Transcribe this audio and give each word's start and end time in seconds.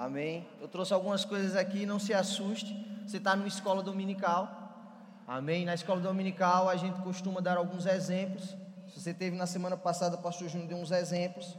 Amém. 0.00 0.48
Eu 0.58 0.66
trouxe 0.66 0.94
algumas 0.94 1.26
coisas 1.26 1.54
aqui, 1.54 1.84
não 1.84 1.98
se 1.98 2.14
assuste. 2.14 2.72
Você 3.06 3.18
está 3.18 3.36
numa 3.36 3.46
escola 3.46 3.82
dominical. 3.82 4.48
Amém. 5.28 5.66
Na 5.66 5.74
escola 5.74 6.00
dominical 6.00 6.70
a 6.70 6.76
gente 6.76 6.98
costuma 7.02 7.42
dar 7.42 7.58
alguns 7.58 7.84
exemplos. 7.84 8.56
Se 8.88 8.98
você 8.98 9.12
teve 9.12 9.36
na 9.36 9.46
semana 9.46 9.76
passada, 9.76 10.16
o 10.16 10.22
pastor 10.22 10.48
Júnior 10.48 10.70
deu 10.70 10.78
uns 10.78 10.90
exemplos. 10.90 11.54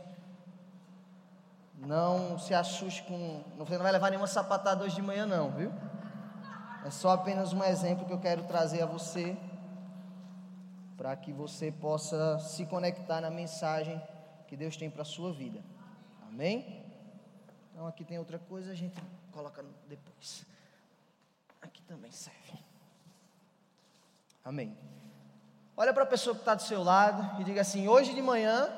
Não 1.77 2.39
se 2.39 2.55
assuste 2.55 3.03
com. 3.03 3.43
Você 3.59 3.75
não 3.75 3.83
vai 3.83 3.91
levar 3.91 4.09
nenhuma 4.09 4.25
sapatada 4.25 4.83
hoje 4.85 4.95
de 4.95 5.03
manhã, 5.03 5.27
não, 5.27 5.51
viu? 5.51 5.71
É 6.83 6.89
só 6.89 7.11
apenas 7.11 7.53
um 7.53 7.63
exemplo 7.63 8.07
que 8.07 8.13
eu 8.13 8.19
quero 8.19 8.41
trazer 8.45 8.81
a 8.81 8.87
você. 8.87 9.37
Para 10.97 11.15
que 11.15 11.31
você 11.31 11.71
possa 11.71 12.39
se 12.39 12.65
conectar 12.65 13.21
na 13.21 13.29
mensagem 13.29 14.01
que 14.47 14.57
Deus 14.57 14.75
tem 14.75 14.89
para 14.89 15.03
a 15.03 15.05
sua 15.05 15.31
vida. 15.31 15.59
Amém? 16.27 16.80
Então 17.81 17.89
aqui 17.89 18.05
tem 18.05 18.19
outra 18.19 18.37
coisa, 18.37 18.71
a 18.71 18.75
gente 18.75 18.95
coloca 19.31 19.65
depois. 19.87 20.45
Aqui 21.59 21.81
também 21.81 22.11
serve. 22.11 22.63
Amém. 24.45 24.77
Olha 25.75 25.91
para 25.91 26.03
a 26.03 26.05
pessoa 26.05 26.35
que 26.35 26.43
está 26.43 26.53
do 26.53 26.61
seu 26.61 26.83
lado 26.83 27.41
e 27.41 27.43
diga 27.43 27.61
assim: 27.61 27.87
hoje 27.87 28.13
de 28.13 28.21
manhã 28.21 28.69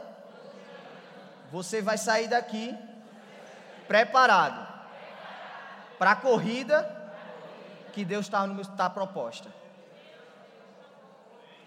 você 1.51 1.81
vai 1.81 1.97
sair 1.97 2.29
daqui 2.29 2.73
preparado 3.89 4.65
para 5.99 6.11
a 6.11 6.15
corrida 6.15 7.13
que 7.91 8.05
Deus 8.05 8.25
está 8.27 8.47
tá 8.77 8.89
proposta. 8.89 9.53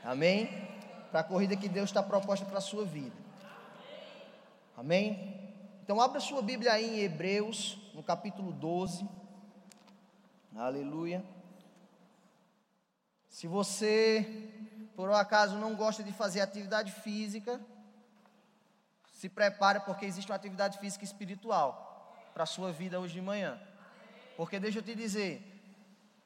Amém? 0.02 0.66
Para 1.10 1.20
a 1.20 1.24
corrida 1.24 1.54
que 1.54 1.68
Deus 1.68 1.90
está 1.90 2.02
proposta 2.02 2.46
para 2.46 2.56
a 2.56 2.62
sua 2.62 2.86
vida. 2.86 3.14
Amém? 4.74 5.45
Então 5.86 6.00
abra 6.00 6.18
sua 6.18 6.42
Bíblia 6.42 6.72
aí 6.72 6.84
em 6.84 6.98
Hebreus, 7.04 7.78
no 7.94 8.02
capítulo 8.02 8.50
12. 8.50 9.08
Aleluia. 10.56 11.24
Se 13.28 13.46
você, 13.46 14.50
por 14.96 15.08
um 15.08 15.14
acaso, 15.14 15.54
não 15.54 15.76
gosta 15.76 16.02
de 16.02 16.12
fazer 16.12 16.40
atividade 16.40 16.90
física, 16.90 17.60
se 19.12 19.28
prepare 19.28 19.78
porque 19.78 20.04
existe 20.04 20.28
uma 20.28 20.34
atividade 20.34 20.76
física 20.80 21.04
espiritual 21.04 22.18
para 22.34 22.42
a 22.42 22.46
sua 22.46 22.72
vida 22.72 22.98
hoje 22.98 23.14
de 23.14 23.22
manhã. 23.22 23.56
Porque 24.36 24.58
deixa 24.58 24.80
eu 24.80 24.82
te 24.82 24.92
dizer, 24.92 25.40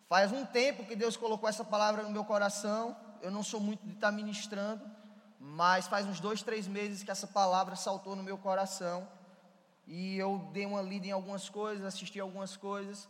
faz 0.08 0.32
um 0.32 0.46
tempo 0.46 0.86
que 0.86 0.96
Deus 0.96 1.18
colocou 1.18 1.46
essa 1.46 1.66
palavra 1.66 2.02
no 2.02 2.08
meu 2.08 2.24
coração. 2.24 2.96
Eu 3.20 3.30
não 3.30 3.42
sou 3.42 3.60
muito 3.60 3.86
de 3.86 3.92
estar 3.92 4.10
ministrando, 4.10 4.90
mas 5.38 5.86
faz 5.86 6.06
uns 6.06 6.18
dois, 6.18 6.40
três 6.40 6.66
meses 6.66 7.02
que 7.02 7.10
essa 7.10 7.26
palavra 7.26 7.76
saltou 7.76 8.16
no 8.16 8.22
meu 8.22 8.38
coração. 8.38 9.19
E 9.92 10.16
eu 10.16 10.48
dei 10.52 10.64
uma 10.64 10.80
lida 10.80 11.08
em 11.08 11.10
algumas 11.10 11.48
coisas, 11.48 11.84
assisti 11.84 12.20
algumas 12.20 12.56
coisas. 12.56 13.08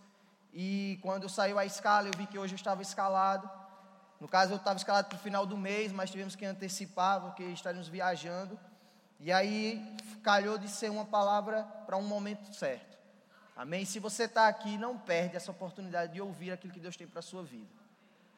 E 0.50 0.98
quando 1.03 1.28
saiu 1.28 1.59
a 1.59 1.67
escala, 1.67 2.09
eu 2.09 2.12
vi 2.17 2.27
que 2.27 2.39
hoje 2.39 2.55
eu 2.55 2.56
estava 2.56 2.81
escalado. 2.81 3.50
No 4.19 4.27
caso, 4.27 4.55
eu 4.55 4.56
estava 4.56 4.78
escalado 4.78 5.08
para 5.08 5.17
o 5.17 5.20
final 5.20 5.45
do 5.45 5.58
mês, 5.58 5.92
mas 5.92 6.11
tivemos 6.11 6.34
que 6.34 6.47
antecipar, 6.47 7.20
porque 7.20 7.42
estaríamos 7.42 7.86
viajando. 7.86 8.58
E 9.19 9.31
aí, 9.31 9.95
calhou 10.23 10.56
de 10.56 10.70
ser 10.70 10.91
uma 10.91 11.05
palavra 11.05 11.64
para 11.84 11.98
um 11.98 12.03
momento 12.03 12.51
certo. 12.56 12.97
Amém? 13.55 13.84
Se 13.84 13.98
você 13.98 14.25
está 14.25 14.48
aqui, 14.48 14.78
não 14.78 14.97
perde 14.97 15.36
essa 15.36 15.51
oportunidade 15.51 16.14
de 16.14 16.20
ouvir 16.23 16.51
aquilo 16.51 16.73
que 16.73 16.81
Deus 16.81 16.97
tem 16.97 17.06
para 17.06 17.19
a 17.19 17.23
sua 17.23 17.42
vida. 17.42 17.69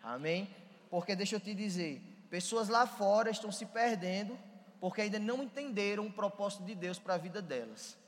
Amém? 0.02 0.50
Porque 0.90 1.14
deixa 1.14 1.36
eu 1.36 1.40
te 1.40 1.54
dizer, 1.54 2.02
pessoas 2.28 2.68
lá 2.68 2.88
fora 2.88 3.30
estão 3.30 3.52
se 3.52 3.66
perdendo 3.66 4.36
porque 4.80 5.00
ainda 5.00 5.20
não 5.20 5.44
entenderam 5.44 6.06
o 6.06 6.12
propósito 6.12 6.64
de 6.64 6.74
Deus 6.74 6.98
para 6.98 7.14
a 7.14 7.18
vida 7.18 7.40
delas. 7.40 8.01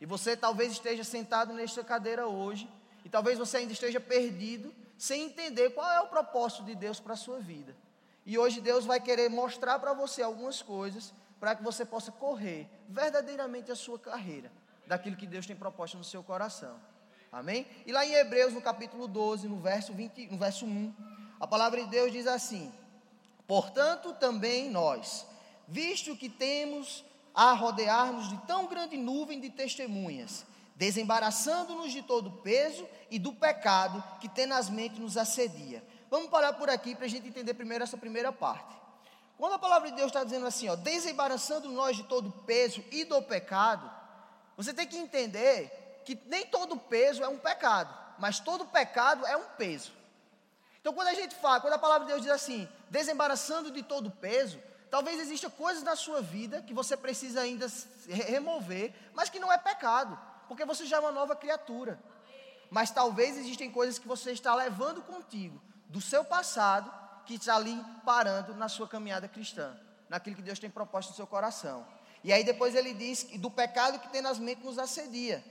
E 0.00 0.06
você 0.06 0.36
talvez 0.36 0.72
esteja 0.72 1.04
sentado 1.04 1.52
nesta 1.52 1.82
cadeira 1.82 2.26
hoje, 2.26 2.68
e 3.04 3.08
talvez 3.08 3.38
você 3.38 3.58
ainda 3.58 3.72
esteja 3.72 4.00
perdido, 4.00 4.74
sem 4.98 5.24
entender 5.24 5.70
qual 5.70 5.90
é 5.90 6.00
o 6.00 6.08
propósito 6.08 6.64
de 6.64 6.74
Deus 6.74 6.98
para 7.00 7.14
a 7.14 7.16
sua 7.16 7.38
vida. 7.38 7.76
E 8.24 8.38
hoje 8.38 8.60
Deus 8.60 8.84
vai 8.84 9.00
querer 9.00 9.28
mostrar 9.30 9.78
para 9.78 9.92
você 9.92 10.22
algumas 10.22 10.60
coisas 10.60 11.14
para 11.38 11.54
que 11.54 11.62
você 11.62 11.84
possa 11.84 12.10
correr 12.10 12.68
verdadeiramente 12.88 13.70
a 13.70 13.76
sua 13.76 13.98
carreira, 13.98 14.50
daquilo 14.86 15.16
que 15.16 15.26
Deus 15.26 15.46
tem 15.46 15.54
proposto 15.54 15.96
no 15.96 16.04
seu 16.04 16.22
coração. 16.22 16.76
Amém? 17.30 17.66
E 17.84 17.92
lá 17.92 18.04
em 18.06 18.14
Hebreus, 18.14 18.52
no 18.52 18.62
capítulo 18.62 19.06
12, 19.06 19.48
no 19.48 19.60
verso, 19.60 19.92
20, 19.92 20.28
no 20.28 20.38
verso 20.38 20.64
1, 20.64 20.94
a 21.38 21.46
palavra 21.46 21.84
de 21.84 21.90
Deus 21.90 22.10
diz 22.10 22.26
assim: 22.26 22.72
Portanto, 23.46 24.14
também 24.14 24.70
nós, 24.70 25.26
visto 25.68 26.16
que 26.16 26.28
temos 26.28 27.04
a 27.36 27.52
rodear-nos 27.52 28.30
de 28.30 28.38
tão 28.46 28.66
grande 28.66 28.96
nuvem 28.96 29.38
de 29.38 29.50
testemunhas, 29.50 30.46
desembaraçando-nos 30.74 31.92
de 31.92 32.00
todo 32.00 32.28
o 32.28 32.32
peso 32.38 32.88
e 33.10 33.18
do 33.18 33.30
pecado 33.34 34.02
que 34.18 34.28
tenazmente 34.28 34.98
nos 34.98 35.18
assedia. 35.18 35.84
Vamos 36.10 36.30
parar 36.30 36.54
por 36.54 36.70
aqui 36.70 36.94
para 36.94 37.04
a 37.04 37.08
gente 37.08 37.28
entender 37.28 37.52
primeiro 37.52 37.84
essa 37.84 37.98
primeira 37.98 38.32
parte. 38.32 38.74
Quando 39.36 39.52
a 39.52 39.58
palavra 39.58 39.90
de 39.90 39.96
Deus 39.96 40.06
está 40.06 40.24
dizendo 40.24 40.46
assim, 40.46 40.66
ó, 40.70 40.76
desembaraçando 40.76 41.68
nós 41.68 41.94
de 41.94 42.04
todo 42.04 42.30
o 42.30 42.44
peso 42.44 42.82
e 42.90 43.04
do 43.04 43.20
pecado, 43.20 43.90
você 44.56 44.72
tem 44.72 44.86
que 44.86 44.96
entender 44.96 46.02
que 46.06 46.18
nem 46.26 46.46
todo 46.46 46.78
peso 46.78 47.22
é 47.22 47.28
um 47.28 47.36
pecado, 47.36 47.94
mas 48.18 48.40
todo 48.40 48.64
pecado 48.64 49.26
é 49.26 49.36
um 49.36 49.44
peso. 49.58 49.92
Então, 50.80 50.94
quando 50.94 51.08
a 51.08 51.14
gente 51.14 51.34
fala, 51.34 51.60
quando 51.60 51.74
a 51.74 51.78
palavra 51.78 52.06
de 52.06 52.12
Deus 52.12 52.22
diz 52.22 52.30
assim, 52.30 52.66
desembaraçando 52.88 53.70
de 53.70 53.82
todo 53.82 54.06
o 54.06 54.10
peso, 54.10 54.58
talvez 54.90 55.20
existam 55.20 55.50
coisas 55.50 55.82
na 55.82 55.96
sua 55.96 56.20
vida 56.20 56.62
que 56.62 56.74
você 56.74 56.96
precisa 56.96 57.40
ainda 57.40 57.66
remover, 58.08 58.94
mas 59.14 59.28
que 59.28 59.38
não 59.38 59.52
é 59.52 59.58
pecado 59.58 60.18
porque 60.48 60.64
você 60.64 60.86
já 60.86 60.96
é 60.96 61.00
uma 61.00 61.12
nova 61.12 61.36
criatura. 61.36 61.98
Mas 62.70 62.90
talvez 62.90 63.36
existem 63.36 63.70
coisas 63.70 63.98
que 63.98 64.08
você 64.08 64.32
está 64.32 64.54
levando 64.54 65.02
contigo 65.02 65.60
do 65.88 66.00
seu 66.00 66.24
passado 66.24 66.92
que 67.24 67.34
está 67.34 67.56
ali 67.56 67.80
parando 68.04 68.54
na 68.54 68.68
sua 68.68 68.88
caminhada 68.88 69.28
cristã, 69.28 69.76
naquilo 70.08 70.36
que 70.36 70.42
Deus 70.42 70.58
tem 70.58 70.70
proposto 70.70 71.10
no 71.10 71.16
seu 71.16 71.26
coração. 71.26 71.86
E 72.22 72.32
aí 72.32 72.44
depois 72.44 72.74
ele 72.74 72.94
diz 72.94 73.24
do 73.38 73.50
pecado 73.50 73.98
que 73.98 74.08
tem 74.08 74.20
nas 74.20 74.38
mentes 74.38 74.64
nos 74.64 74.78
assedia. 74.78 75.44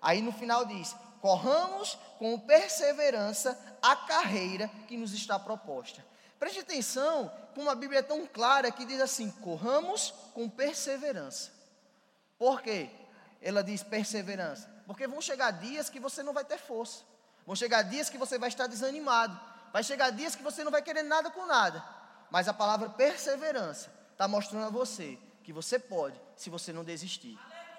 Aí 0.00 0.20
no 0.20 0.32
final 0.32 0.64
diz: 0.64 0.94
corramos 1.20 1.98
com 2.18 2.38
perseverança 2.38 3.58
a 3.82 3.96
carreira 3.96 4.68
que 4.88 4.96
nos 4.96 5.12
está 5.12 5.38
proposta. 5.38 6.04
Preste 6.42 6.58
atenção, 6.58 7.32
como 7.54 7.70
a 7.70 7.74
Bíblia 7.76 8.00
é 8.00 8.02
tão 8.02 8.26
clara 8.26 8.68
que 8.72 8.84
diz 8.84 9.00
assim: 9.00 9.30
corramos 9.30 10.12
com 10.34 10.48
perseverança. 10.48 11.52
Por 12.36 12.60
quê? 12.60 12.90
ela 13.40 13.62
diz 13.62 13.84
perseverança? 13.84 14.68
Porque 14.84 15.06
vão 15.06 15.22
chegar 15.22 15.52
dias 15.52 15.88
que 15.88 16.00
você 16.00 16.20
não 16.20 16.32
vai 16.32 16.44
ter 16.44 16.58
força. 16.58 17.04
Vão 17.46 17.54
chegar 17.54 17.82
dias 17.82 18.10
que 18.10 18.18
você 18.18 18.38
vai 18.38 18.48
estar 18.48 18.66
desanimado. 18.66 19.38
Vai 19.72 19.84
chegar 19.84 20.10
dias 20.10 20.34
que 20.34 20.42
você 20.42 20.64
não 20.64 20.72
vai 20.72 20.82
querer 20.82 21.04
nada 21.04 21.30
com 21.30 21.46
nada. 21.46 21.80
Mas 22.28 22.48
a 22.48 22.52
palavra 22.52 22.90
perseverança 22.90 23.92
está 24.10 24.26
mostrando 24.26 24.66
a 24.66 24.70
você 24.70 25.16
que 25.44 25.52
você 25.52 25.78
pode, 25.78 26.20
se 26.34 26.50
você 26.50 26.72
não 26.72 26.82
desistir. 26.82 27.38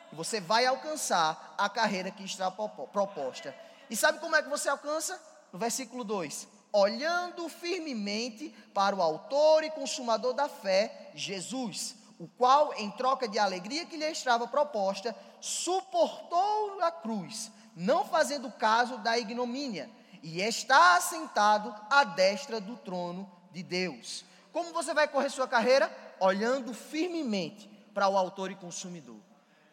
E 0.10 0.16
você 0.16 0.40
vai 0.40 0.66
alcançar 0.66 1.54
a 1.58 1.68
carreira 1.68 2.10
que 2.12 2.24
está 2.24 2.50
proposta. 2.50 3.54
E 3.90 3.98
sabe 3.98 4.20
como 4.20 4.38
é 4.38 4.42
que 4.42 4.48
você 4.48 4.70
alcança? 4.70 5.22
No 5.52 5.60
versículo 5.60 6.06
2: 6.06 6.48
Olhando 6.74 7.48
firmemente 7.48 8.50
para 8.74 8.96
o 8.96 9.02
Autor 9.02 9.64
e 9.64 9.70
Consumador 9.70 10.34
da 10.34 10.50
fé, 10.50 11.12
Jesus 11.16 11.96
o 12.24 12.28
qual, 12.38 12.74
em 12.76 12.90
troca 12.92 13.28
de 13.28 13.38
alegria 13.38 13.86
que 13.86 13.98
lhe 13.98 14.10
estava 14.10 14.48
proposta, 14.48 15.14
suportou 15.42 16.80
a 16.82 16.90
cruz, 16.90 17.52
não 17.76 18.06
fazendo 18.06 18.50
caso 18.52 18.98
da 19.00 19.18
ignomínia, 19.18 19.90
e 20.22 20.42
está 20.42 20.96
assentado 20.96 21.76
à 21.90 22.06
destra 22.06 22.62
do 22.62 22.78
trono 22.78 23.30
de 23.52 23.62
Deus. 23.62 24.24
Como 24.54 24.72
você 24.72 24.94
vai 24.94 25.06
correr 25.06 25.30
sua 25.30 25.50
carreira? 25.50 25.92
Olhando 26.18 26.74
firmemente 26.74 27.68
para 27.94 28.08
o 28.08 28.18
autor 28.18 28.52
e 28.52 28.56
consumidor. 28.56 29.20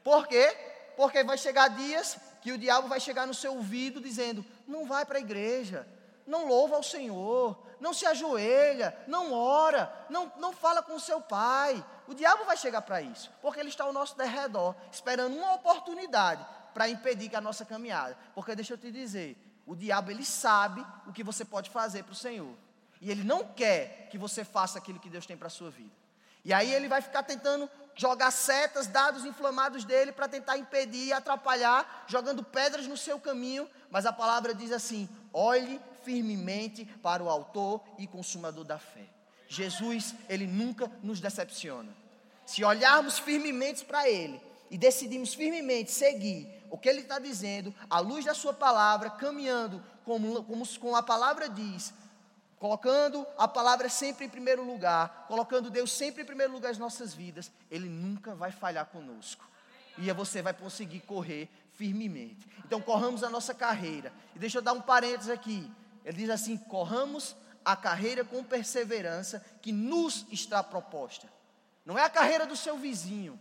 Por 0.03 0.27
quê? 0.27 0.49
Porque 0.97 1.22
vai 1.22 1.39
chegar 1.39 1.69
dias 1.69 2.19
que 2.43 2.50
o 2.50 2.59
diabo 2.59 2.89
vai 2.89 2.98
chegar 2.98 3.28
no 3.28 3.34
seu 3.34 3.54
ouvido 3.54 4.01
dizendo: 4.01 4.45
não 4.66 4.86
vai 4.86 5.07
para 5.07 5.19
a 5.19 5.21
igreja, 5.21 5.86
não 6.30 6.47
louva 6.47 6.77
ao 6.77 6.82
Senhor, 6.82 7.59
não 7.80 7.92
se 7.92 8.06
ajoelha, 8.06 8.97
não 9.09 9.32
ora, 9.32 9.92
não, 10.09 10.32
não 10.36 10.53
fala 10.53 10.80
com 10.82 10.94
o 10.94 11.00
seu 11.00 11.21
pai. 11.21 11.84
O 12.06 12.15
diabo 12.15 12.44
vai 12.44 12.56
chegar 12.56 12.82
para 12.82 13.03
isso, 13.03 13.30
porque 13.42 13.59
ele 13.59 13.68
está 13.68 13.84
ao 13.84 13.92
nosso 13.92 14.16
derredor, 14.16 14.74
esperando 14.92 15.36
uma 15.36 15.54
oportunidade 15.54 16.47
para 16.72 16.88
impedir 16.88 17.28
que 17.28 17.36
a 17.36 17.41
nossa 17.41 17.65
caminhada. 17.65 18.16
Porque 18.32 18.54
deixa 18.54 18.74
eu 18.74 18.78
te 18.78 18.92
dizer, 18.92 19.36
o 19.66 19.74
diabo 19.74 20.12
ele 20.12 20.24
sabe 20.24 20.86
o 21.06 21.12
que 21.12 21.24
você 21.24 21.44
pode 21.44 21.68
fazer 21.68 22.04
para 22.04 22.12
o 22.12 22.16
Senhor. 22.16 22.54
E 23.00 23.10
ele 23.10 23.24
não 23.24 23.44
quer 23.44 24.09
que 24.10 24.16
você 24.16 24.44
faça 24.44 24.78
aquilo 24.78 25.00
que 25.00 25.10
Deus 25.10 25.27
tem 25.27 25.36
para 25.36 25.48
a 25.48 25.50
sua 25.50 25.71
vida. 25.71 25.94
E 26.44 26.53
aí 26.53 26.72
ele 26.72 26.88
vai 26.88 27.03
ficar 27.03 27.24
tentando 27.24 27.68
jogar 28.01 28.31
setas, 28.31 28.87
dados 28.87 29.27
inflamados 29.27 29.85
dele 29.85 30.11
para 30.11 30.27
tentar 30.27 30.57
impedir 30.57 31.09
e 31.09 31.13
atrapalhar, 31.13 32.07
jogando 32.09 32.43
pedras 32.43 32.87
no 32.87 32.97
seu 32.97 33.21
caminho, 33.21 33.69
mas 33.91 34.07
a 34.07 34.13
palavra 34.13 34.55
diz 34.55 34.73
assim: 34.73 35.07
olhe 35.35 35.79
firmemente 36.03 36.87
para 37.03 37.23
o 37.23 37.29
autor 37.29 37.83
e 37.99 38.07
consumador 38.07 38.65
da 38.65 38.79
fé. 38.79 39.05
Jesus, 39.47 40.15
ele 40.31 40.47
nunca 40.47 40.91
nos 41.03 41.21
decepciona. 41.21 41.95
Se 42.47 42.65
olharmos 42.65 43.19
firmemente 43.19 43.85
para 43.85 44.09
ele 44.09 44.41
e 44.71 44.79
decidirmos 44.79 45.35
firmemente 45.35 45.91
seguir, 45.91 46.49
o 46.71 46.79
que 46.79 46.89
ele 46.89 47.03
está 47.03 47.19
dizendo, 47.19 47.75
à 47.91 47.99
luz 47.99 48.25
da 48.25 48.33
sua 48.33 48.55
palavra, 48.55 49.11
caminhando 49.11 49.85
como, 50.07 50.43
como, 50.45 50.67
como 50.79 50.97
a 50.97 51.03
palavra 51.03 51.51
diz, 51.51 51.93
colocando 52.60 53.27
a 53.39 53.48
palavra 53.48 53.89
sempre 53.89 54.27
em 54.27 54.28
primeiro 54.28 54.62
lugar, 54.62 55.24
colocando 55.27 55.71
Deus 55.71 55.91
sempre 55.91 56.22
em 56.22 56.27
primeiro 56.27 56.53
lugar 56.53 56.68
nas 56.68 56.78
nossas 56.78 57.15
vidas, 57.15 57.51
Ele 57.71 57.89
nunca 57.89 58.34
vai 58.34 58.53
falhar 58.53 58.84
conosco. 58.84 59.48
E 59.97 60.12
você 60.12 60.42
vai 60.42 60.53
conseguir 60.53 61.01
correr 61.01 61.48
firmemente. 61.72 62.47
Então, 62.65 62.80
corramos 62.80 63.24
a 63.24 63.30
nossa 63.30 63.54
carreira. 63.54 64.12
E 64.36 64.39
deixa 64.39 64.59
eu 64.59 64.62
dar 64.62 64.74
um 64.74 64.80
parênteses 64.80 65.30
aqui. 65.30 65.71
Ele 66.04 66.18
diz 66.18 66.30
assim: 66.30 66.57
corramos 66.57 67.34
a 67.65 67.74
carreira 67.74 68.24
com 68.24 68.45
perseverança 68.45 69.45
que 69.63 69.72
nos 69.72 70.27
está 70.30 70.63
proposta. 70.63 71.27
Não 71.84 71.98
é 71.98 72.04
a 72.04 72.10
carreira 72.10 72.47
do 72.47 72.56
seu 72.56 72.77
vizinho. 72.77 73.39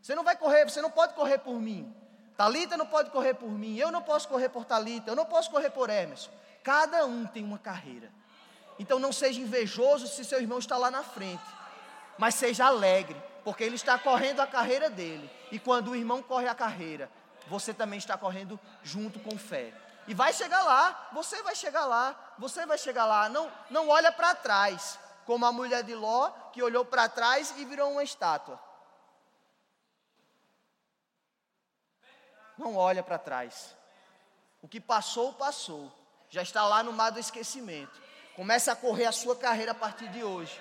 Você 0.00 0.14
não 0.14 0.24
vai 0.24 0.36
correr, 0.36 0.64
você 0.64 0.80
não 0.80 0.90
pode 0.90 1.14
correr 1.14 1.38
por 1.38 1.60
mim. 1.60 1.94
Talita 2.36 2.76
não 2.76 2.86
pode 2.86 3.10
correr 3.10 3.34
por 3.34 3.50
mim, 3.50 3.76
eu 3.76 3.92
não 3.92 4.02
posso 4.02 4.26
correr 4.26 4.48
por 4.48 4.64
Talita, 4.64 5.10
eu 5.10 5.16
não 5.16 5.24
posso 5.26 5.50
correr 5.50 5.70
por 5.70 5.88
Emerson. 5.88 6.30
Cada 6.62 7.06
um 7.06 7.26
tem 7.26 7.44
uma 7.44 7.58
carreira. 7.58 8.10
Então 8.78 8.98
não 8.98 9.12
seja 9.12 9.40
invejoso 9.40 10.06
se 10.08 10.24
seu 10.24 10.40
irmão 10.40 10.58
está 10.58 10.76
lá 10.76 10.90
na 10.90 11.02
frente, 11.02 11.44
mas 12.18 12.34
seja 12.34 12.66
alegre, 12.66 13.20
porque 13.44 13.62
ele 13.62 13.76
está 13.76 13.98
correndo 13.98 14.40
a 14.40 14.46
carreira 14.46 14.90
dele. 14.90 15.30
E 15.52 15.58
quando 15.58 15.92
o 15.92 15.96
irmão 15.96 16.22
corre 16.22 16.48
a 16.48 16.54
carreira, 16.54 17.10
você 17.46 17.72
também 17.72 17.98
está 17.98 18.16
correndo 18.16 18.58
junto 18.82 19.20
com 19.20 19.38
fé. 19.38 19.72
E 20.06 20.14
vai 20.14 20.32
chegar 20.32 20.62
lá, 20.62 21.08
você 21.12 21.42
vai 21.42 21.54
chegar 21.54 21.86
lá, 21.86 22.34
você 22.38 22.66
vai 22.66 22.76
chegar 22.76 23.06
lá. 23.06 23.28
Não, 23.28 23.50
não 23.70 23.88
olha 23.88 24.12
para 24.12 24.34
trás, 24.34 24.98
como 25.24 25.46
a 25.46 25.52
mulher 25.52 25.82
de 25.82 25.94
Ló 25.94 26.30
que 26.52 26.62
olhou 26.62 26.84
para 26.84 27.08
trás 27.08 27.54
e 27.56 27.64
virou 27.64 27.90
uma 27.90 28.02
estátua. 28.02 28.60
Não 32.56 32.76
olha 32.76 33.02
para 33.02 33.18
trás. 33.18 33.74
O 34.62 34.68
que 34.68 34.80
passou, 34.80 35.32
passou. 35.32 35.92
Já 36.30 36.42
está 36.42 36.64
lá 36.66 36.82
no 36.82 36.92
mar 36.92 37.10
do 37.10 37.18
esquecimento. 37.18 38.03
Comece 38.36 38.70
a 38.70 38.76
correr 38.76 39.06
a 39.06 39.12
sua 39.12 39.36
carreira 39.36 39.72
a 39.72 39.74
partir 39.74 40.08
de 40.08 40.24
hoje. 40.24 40.60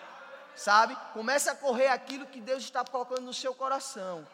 Sabe? 0.55 0.95
Comece 1.13 1.49
a 1.49 1.55
correr 1.55 1.87
aquilo 1.87 2.27
que 2.27 2.39
Deus 2.39 2.63
está 2.63 2.83
colocando 2.85 3.21
no 3.21 3.33
seu 3.33 3.53
coração. 3.55 4.27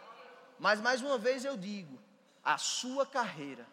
Mas 0.59 0.81
mais 0.81 1.01
uma 1.01 1.17
vez 1.17 1.45
eu 1.45 1.55
digo, 1.55 1.97
a 2.43 2.57
sua 2.57 3.05
carreira. 3.05 3.65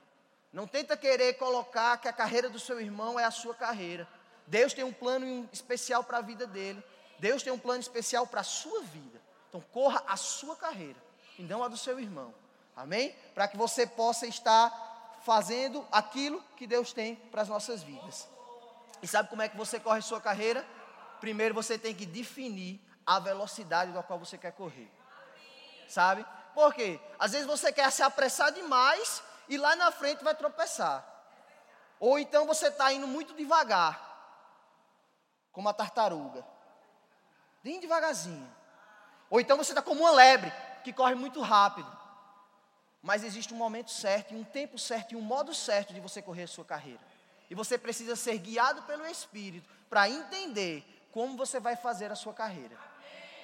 Não 0.53 0.67
tenta 0.67 0.97
querer 0.97 1.35
colocar 1.35 1.97
que 1.99 2.09
a 2.09 2.13
carreira 2.13 2.49
do 2.49 2.61
seu 2.61 2.81
irmão 2.81 3.19
é 3.19 3.25
a 3.25 3.31
sua 3.31 3.55
carreira. 3.55 4.09
Deus 4.47 4.73
tem 4.73 4.85
um 4.85 4.93
plano 4.93 5.49
especial 5.53 6.05
para 6.05 6.19
a 6.19 6.23
vida 6.23 6.47
dele. 6.47 6.83
Deus 7.19 7.43
tem 7.43 7.53
um 7.53 7.59
plano 7.59 7.81
especial 7.81 8.27
para 8.27 8.43
a 8.43 8.45
sua 8.45 8.83
vida. 8.83 9.21
Então 9.49 9.61
corra 9.73 10.03
a 10.07 10.17
sua 10.17 10.55
carreira 10.55 10.99
e 11.39 11.43
não 11.43 11.65
a 11.65 11.69
do 11.69 11.77
seu 11.77 11.99
irmão. 11.99 12.33
Amém? 12.77 13.15
Para 13.35 13.49
que 13.49 13.57
você 13.57 13.87
possa 13.87 14.27
estar 14.27 15.19
fazendo 15.25 15.85
aquilo 15.91 16.43
que 16.57 16.67
Deus 16.67 16.93
tem 16.93 17.17
para 17.17 17.43
as 17.43 17.49
nossas 17.49 17.83
vidas. 17.83 18.29
E 19.07 19.09
sabe 19.09 19.29
como 19.29 19.41
é 19.41 19.49
que 19.49 19.57
você 19.57 19.79
corre 19.79 20.03
sua 20.03 20.21
carreira? 20.21 20.67
Primeiro 21.21 21.55
você 21.55 21.79
tem 21.79 21.95
que 21.95 22.05
definir 22.05 22.81
a 23.07 23.21
velocidade 23.21 23.93
da 23.93 24.03
qual 24.03 24.19
você 24.19 24.37
quer 24.37 24.51
correr. 24.51 24.91
Sabe? 25.89 26.27
Por 26.53 26.75
quê? 26.75 26.99
Às 27.17 27.31
vezes 27.31 27.47
você 27.47 27.73
quer 27.73 27.89
se 27.93 28.03
apressar 28.03 28.51
demais 28.51 29.23
e 29.49 29.57
lá 29.57 29.77
na 29.77 29.93
frente 29.93 30.25
vai 30.25 30.35
tropeçar. 30.35 31.07
Ou 32.01 32.19
então 32.19 32.49
você 32.49 32.67
está 32.67 32.93
indo 32.93 33.07
muito 33.07 33.33
devagar, 33.35 33.95
como 35.53 35.69
a 35.69 35.73
tartaruga, 35.73 36.45
bem 37.63 37.79
devagarzinho. 37.79 38.53
Ou 39.31 39.39
então 39.39 39.57
você 39.57 39.71
está 39.71 39.81
como 39.81 40.01
uma 40.01 40.11
lebre, 40.11 40.53
que 40.83 40.93
corre 40.93 41.15
muito 41.15 41.41
rápido. 41.41 41.97
Mas 43.01 43.23
existe 43.23 43.55
um 43.55 43.57
momento 43.57 43.93
certo, 43.93 44.35
um 44.35 44.43
tempo 44.43 44.77
certo 44.77 45.13
e 45.13 45.17
um 45.17 45.21
modo 45.21 45.55
certo 45.55 45.95
de 45.95 46.01
você 46.01 46.21
correr 46.21 46.43
a 46.43 46.49
sua 46.49 46.65
carreira. 46.65 47.16
E 47.49 47.55
você 47.55 47.79
precisa 47.79 48.17
ser 48.17 48.39
guiado 48.39 48.83
pelo 48.83 49.07
Espírito 49.07 49.69
para 49.89 50.09
entender 50.09 50.85
como 51.13 51.37
você 51.37 51.61
vai 51.61 51.77
fazer 51.77 52.11
a 52.11 52.17
sua 52.17 52.35
carreira. 52.35 52.77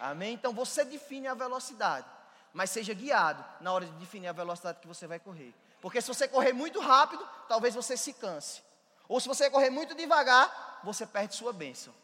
Amém? 0.01 0.35
Então 0.35 0.53
você 0.53 0.85
define 0.85 1.29
a 1.29 1.35
velocidade, 1.35 2.07
mas 2.53 2.71
seja 2.71 2.93
guiado 2.93 3.45
na 3.61 3.73
hora 3.73 3.87
de 3.87 3.93
definir 3.93 4.29
a 4.29 4.33
velocidade 4.33 4.81
que 4.81 4.89
você 4.89 5.07
vai 5.07 5.19
correr. 5.19 5.55
Porque 5.81 6.01
se 6.01 6.09
você 6.09 6.27
correr 6.29 6.53
muito 6.53 6.81
rápido, 6.81 7.27
talvez 7.49 7.75
você 7.75 7.97
se 7.97 8.13
canse. 8.13 8.63
Ou 9.09 9.21
se 9.21 9.29
você 9.29 9.49
correr 9.49 9.71
muito 9.71 9.95
devagar, 9.95 10.81
você 10.83 11.07
perde 11.07 11.35
sua 11.35 11.53
bênção. 11.53 11.95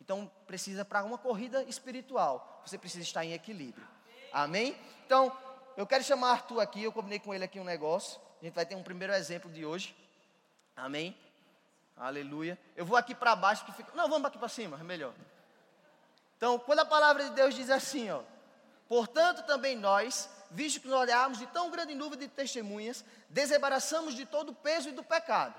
Então 0.00 0.30
precisa 0.46 0.84
para 0.84 1.04
uma 1.04 1.18
corrida 1.18 1.62
espiritual, 1.64 2.62
você 2.64 2.78
precisa 2.78 3.02
estar 3.02 3.24
em 3.24 3.32
equilíbrio. 3.32 3.86
Amém? 4.32 4.76
Então, 5.06 5.36
eu 5.76 5.86
quero 5.86 6.04
chamar 6.04 6.30
Arthur 6.30 6.60
aqui, 6.60 6.82
eu 6.82 6.92
combinei 6.92 7.18
com 7.18 7.34
ele 7.34 7.44
aqui 7.44 7.58
um 7.58 7.64
negócio. 7.64 8.20
A 8.40 8.44
gente 8.44 8.54
vai 8.54 8.64
ter 8.64 8.74
um 8.74 8.82
primeiro 8.82 9.12
exemplo 9.12 9.50
de 9.50 9.64
hoje. 9.64 9.94
Amém? 10.76 11.16
Aleluia. 12.00 12.58
Eu 12.74 12.86
vou 12.86 12.96
aqui 12.96 13.14
para 13.14 13.36
baixo 13.36 13.62
que 13.66 13.72
fica. 13.72 13.92
Não, 13.94 14.08
vamos 14.08 14.26
aqui 14.26 14.38
para 14.38 14.48
cima, 14.48 14.78
é 14.80 14.82
melhor. 14.82 15.12
Então, 16.34 16.58
quando 16.58 16.78
a 16.78 16.84
palavra 16.86 17.24
de 17.24 17.30
Deus 17.32 17.54
diz 17.54 17.68
assim, 17.68 18.10
ó. 18.10 18.22
Portanto, 18.88 19.44
também 19.44 19.76
nós, 19.76 20.28
visto 20.50 20.80
que 20.80 20.88
nos 20.88 20.98
olharmos 20.98 21.38
de 21.38 21.46
tão 21.48 21.70
grande 21.70 21.94
nuvem 21.94 22.18
de 22.18 22.26
testemunhas, 22.26 23.04
desembaraçamos 23.28 24.14
de 24.14 24.24
todo 24.24 24.48
o 24.48 24.54
peso 24.54 24.88
e 24.88 24.92
do 24.92 25.02
pecado. 25.04 25.54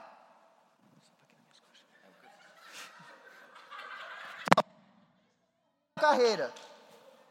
Carreira. 5.95 6.51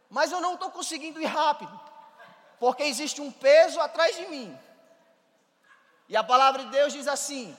Mas 0.08 0.30
eu 0.30 0.40
não 0.40 0.54
estou 0.54 0.70
conseguindo 0.70 1.20
ir 1.20 1.26
rápido. 1.26 1.80
Porque 2.60 2.84
existe 2.84 3.20
um 3.20 3.32
peso 3.32 3.80
atrás 3.80 4.16
de 4.16 4.28
mim. 4.28 4.56
E 6.08 6.16
a 6.16 6.22
palavra 6.22 6.64
de 6.64 6.70
Deus 6.70 6.92
diz 6.92 7.08
assim: 7.08 7.56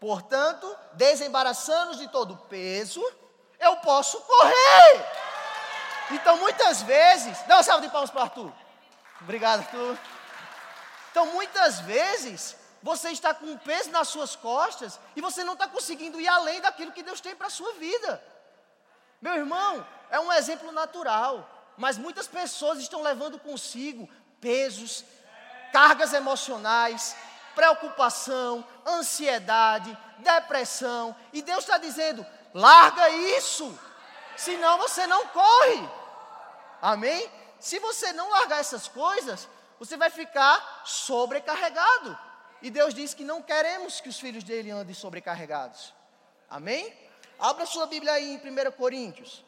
Portanto, 0.00 0.74
desembaraçando 0.94 1.96
de 1.96 2.08
todo 2.08 2.36
peso, 2.48 3.04
eu 3.58 3.76
posso 3.76 4.18
correr. 4.22 5.06
Então, 6.12 6.38
muitas 6.38 6.80
vezes, 6.82 7.38
dá 7.42 7.56
uma 7.56 7.62
salva 7.62 7.86
de 7.86 7.92
palmas 7.92 8.10
para 8.10 8.22
Arthur. 8.22 8.50
Obrigado, 9.20 9.60
Arthur. 9.60 9.98
Então, 11.10 11.26
muitas 11.26 11.80
vezes, 11.80 12.56
você 12.82 13.10
está 13.10 13.34
com 13.34 13.44
um 13.44 13.58
peso 13.58 13.90
nas 13.90 14.08
suas 14.08 14.34
costas 14.34 14.98
e 15.14 15.20
você 15.20 15.44
não 15.44 15.52
está 15.52 15.68
conseguindo 15.68 16.18
ir 16.18 16.28
além 16.28 16.60
daquilo 16.62 16.92
que 16.92 17.02
Deus 17.02 17.20
tem 17.20 17.36
para 17.36 17.48
a 17.48 17.50
sua 17.50 17.74
vida. 17.74 18.24
Meu 19.20 19.34
irmão, 19.34 19.86
é 20.10 20.18
um 20.18 20.32
exemplo 20.32 20.72
natural, 20.72 21.46
mas 21.76 21.98
muitas 21.98 22.26
pessoas 22.26 22.78
estão 22.78 23.02
levando 23.02 23.38
consigo 23.38 24.08
pesos, 24.40 25.04
cargas 25.72 26.14
emocionais, 26.14 27.14
preocupação, 27.60 28.66
ansiedade, 28.86 29.96
depressão. 30.18 31.14
E 31.30 31.42
Deus 31.42 31.60
está 31.60 31.76
dizendo: 31.76 32.24
larga 32.54 33.10
isso, 33.10 33.78
senão 34.34 34.78
você 34.78 35.06
não 35.06 35.26
corre. 35.26 35.88
Amém? 36.80 37.30
Se 37.58 37.78
você 37.78 38.14
não 38.14 38.30
largar 38.30 38.60
essas 38.60 38.88
coisas, 38.88 39.46
você 39.78 39.94
vai 39.98 40.08
ficar 40.08 40.82
sobrecarregado. 40.86 42.18
E 42.62 42.70
Deus 42.70 42.94
diz 42.94 43.12
que 43.12 43.24
não 43.24 43.42
queremos 43.42 44.00
que 44.00 44.08
os 44.08 44.18
filhos 44.18 44.42
dele 44.42 44.70
andem 44.70 44.94
sobrecarregados. 44.94 45.92
Amém? 46.48 46.94
Abra 47.38 47.66
sua 47.66 47.86
Bíblia 47.86 48.14
aí 48.14 48.34
em 48.34 48.68
1 48.68 48.72
Coríntios. 48.72 49.44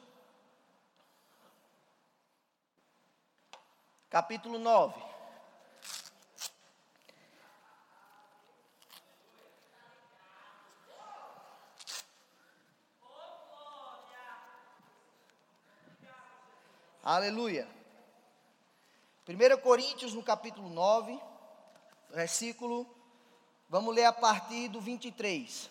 Capítulo 4.11 4.59
9. 4.59 5.12
Aleluia. 17.05 17.69
1 19.29 19.61
Coríntios, 19.61 20.15
no 20.15 20.23
capítulo 20.23 20.69
9, 20.69 21.21
versículo, 22.11 22.87
vamos 23.69 23.93
ler 23.93 24.05
a 24.05 24.13
partir 24.13 24.69
do 24.69 24.81
23. 24.81 25.69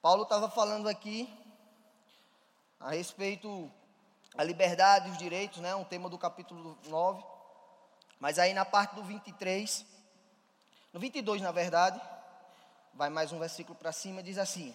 Paulo 0.00 0.22
estava 0.22 0.48
falando 0.48 0.88
aqui 0.88 1.28
a 2.78 2.90
respeito 2.90 3.68
da 4.36 4.44
liberdade 4.44 5.08
e 5.08 5.10
os 5.10 5.18
direitos, 5.18 5.58
né, 5.58 5.74
um 5.74 5.82
tema 5.82 6.08
do 6.08 6.16
capítulo 6.16 6.78
9. 6.84 7.20
Mas 8.20 8.38
aí 8.38 8.54
na 8.54 8.64
parte 8.64 8.94
do 8.94 9.02
23, 9.02 9.84
no 10.92 11.00
22 11.00 11.42
na 11.42 11.50
verdade, 11.50 12.00
vai 12.94 13.10
mais 13.10 13.32
um 13.32 13.40
versículo 13.40 13.76
para 13.76 13.90
cima, 13.90 14.22
diz 14.22 14.38
assim: 14.38 14.72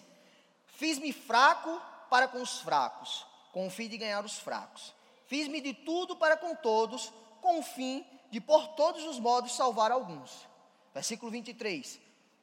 Fiz-me 0.66 1.10
fraco 1.10 1.80
para 2.14 2.28
com 2.28 2.40
os 2.40 2.60
fracos, 2.60 3.26
com 3.50 3.66
o 3.66 3.70
fim 3.70 3.88
de 3.88 3.98
ganhar 3.98 4.24
os 4.24 4.38
fracos. 4.38 4.94
Fiz-me 5.26 5.60
de 5.60 5.74
tudo 5.74 6.14
para 6.14 6.36
com 6.36 6.54
todos, 6.54 7.12
com 7.40 7.58
o 7.58 7.62
fim 7.62 8.06
de 8.30 8.40
por 8.40 8.68
todos 8.76 9.02
os 9.02 9.18
modos 9.18 9.56
salvar 9.56 9.90
alguns. 9.90 10.46
Versículo 10.94 11.32
23. 11.32 11.98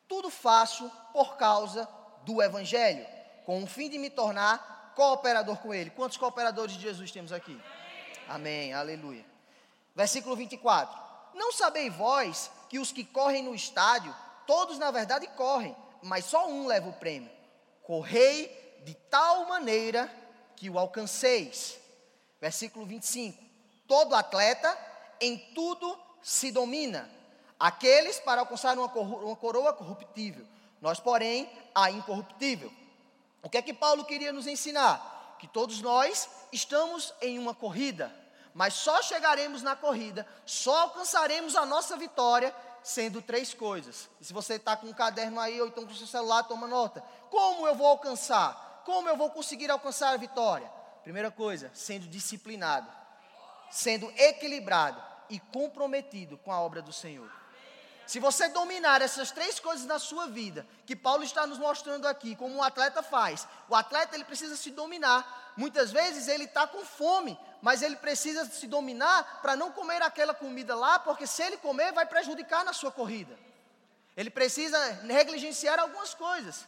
Tudo 0.10 0.30
faço 0.30 0.92
por 1.14 1.38
causa 1.38 1.88
do 2.26 2.42
Evangelho, 2.42 3.08
com 3.46 3.64
o 3.64 3.66
fim 3.66 3.90
de 3.90 3.98
me 3.98 4.10
tornar 4.10 4.92
cooperador 4.94 5.56
com 5.60 5.74
Ele. 5.74 5.90
Quantos 5.90 6.18
cooperadores 6.18 6.76
de 6.76 6.82
Jesus 6.82 7.10
temos 7.10 7.32
aqui? 7.32 7.58
Amém, 8.28 8.74
aleluia. 8.74 9.26
Versículo 9.96 10.36
24: 10.36 11.00
Não 11.34 11.54
sabeis 11.54 11.96
vós 11.96 12.52
que 12.68 12.78
os 12.78 12.92
que 12.92 13.06
correm 13.06 13.42
no 13.42 13.56
estádio, 13.56 14.14
todos 14.46 14.78
na 14.78 14.92
verdade 14.92 15.28
correm, 15.28 15.74
mas 16.04 16.26
só 16.26 16.46
um 16.50 16.68
leva 16.68 16.90
o 16.90 17.00
prêmio. 17.00 17.32
Correi 17.84 18.61
de 18.82 18.94
tal 19.10 19.48
maneira 19.48 20.12
que 20.56 20.70
o 20.70 20.78
alcanceis. 20.78 21.80
Versículo 22.40 22.86
25: 22.86 23.42
Todo 23.88 24.16
atleta 24.16 24.78
em 25.20 25.38
tudo 25.54 25.98
se 26.22 26.52
domina. 26.52 27.10
Aqueles 27.60 28.20
para 28.20 28.42
alcançar 28.42 28.78
uma 28.78 28.90
coroa 28.90 29.72
corruptível, 29.74 30.48
nós, 30.82 31.00
porém, 31.00 31.48
a 31.76 31.92
incorruptível. 31.92 32.72
O 33.44 33.50
que 33.50 33.58
é 33.58 33.62
que 33.62 33.74
Paulo 33.74 34.06
queria 34.06 34.34
nos 34.34 34.48
ensinar? 34.48 35.36
Que 35.40 35.48
todos 35.48 35.80
nós 35.82 36.28
estamos 36.52 37.14
em 37.22 37.38
uma 37.38 37.54
corrida, 37.54 38.12
mas 38.54 38.74
só 38.74 39.02
chegaremos 39.02 39.62
na 39.62 39.76
corrida, 39.76 40.28
só 40.46 40.82
alcançaremos 40.82 41.56
a 41.56 41.66
nossa 41.66 41.96
vitória 41.98 42.54
sendo 42.84 43.22
três 43.22 43.54
coisas. 43.54 44.10
E 44.20 44.26
se 44.26 44.34
você 44.34 44.56
está 44.56 44.76
com 44.76 44.88
um 44.88 44.94
caderno 44.94 45.40
aí 45.40 45.62
ou 45.62 45.68
então 45.68 45.86
com 45.86 45.92
o 45.92 45.96
seu 45.96 46.08
celular, 46.08 46.44
toma 46.44 46.68
nota. 46.68 47.04
Como 47.30 47.68
eu 47.68 47.76
vou 47.76 47.88
alcançar? 47.88 48.71
Como 48.86 49.08
eu 49.08 49.18
vou 49.18 49.30
conseguir 49.30 49.70
alcançar 49.70 50.10
a 50.10 50.18
vitória? 50.18 50.72
Primeira 51.04 51.32
coisa, 51.32 51.72
sendo 51.74 52.08
disciplinado, 52.08 52.88
sendo 53.70 54.12
equilibrado 54.18 55.02
e 55.30 55.40
comprometido 55.40 56.38
com 56.38 56.52
a 56.52 56.60
obra 56.60 56.82
do 56.82 56.94
Senhor. 56.94 57.30
Se 58.06 58.20
você 58.20 58.50
dominar 58.50 59.02
essas 59.02 59.32
três 59.32 59.60
coisas 59.60 59.86
na 59.86 59.98
sua 59.98 60.28
vida, 60.28 60.68
que 60.86 60.96
Paulo 60.96 61.24
está 61.24 61.48
nos 61.48 61.58
mostrando 61.58 62.06
aqui, 62.08 62.36
como 62.36 62.56
um 62.56 62.62
atleta 62.62 63.02
faz, 63.02 63.48
o 63.70 63.76
atleta 63.76 64.16
ele 64.16 64.26
precisa 64.26 64.58
se 64.58 64.70
dominar. 64.70 65.54
Muitas 65.56 65.92
vezes 65.92 66.28
ele 66.28 66.44
está 66.44 66.68
com 66.68 66.84
fome, 66.84 67.40
mas 67.62 67.82
ele 67.82 67.96
precisa 67.96 68.44
se 68.46 68.68
dominar 68.68 69.42
para 69.42 69.56
não 69.56 69.72
comer 69.72 70.02
aquela 70.02 70.34
comida 70.34 70.76
lá, 70.76 71.00
porque 71.00 71.26
se 71.26 71.42
ele 71.42 71.56
comer 71.58 71.94
vai 71.94 72.06
prejudicar 72.06 72.66
na 72.66 72.74
sua 72.74 72.92
corrida. 72.92 73.38
Ele 74.18 74.30
precisa 74.30 74.78
negligenciar 75.04 75.80
algumas 75.80 76.14
coisas. 76.14 76.68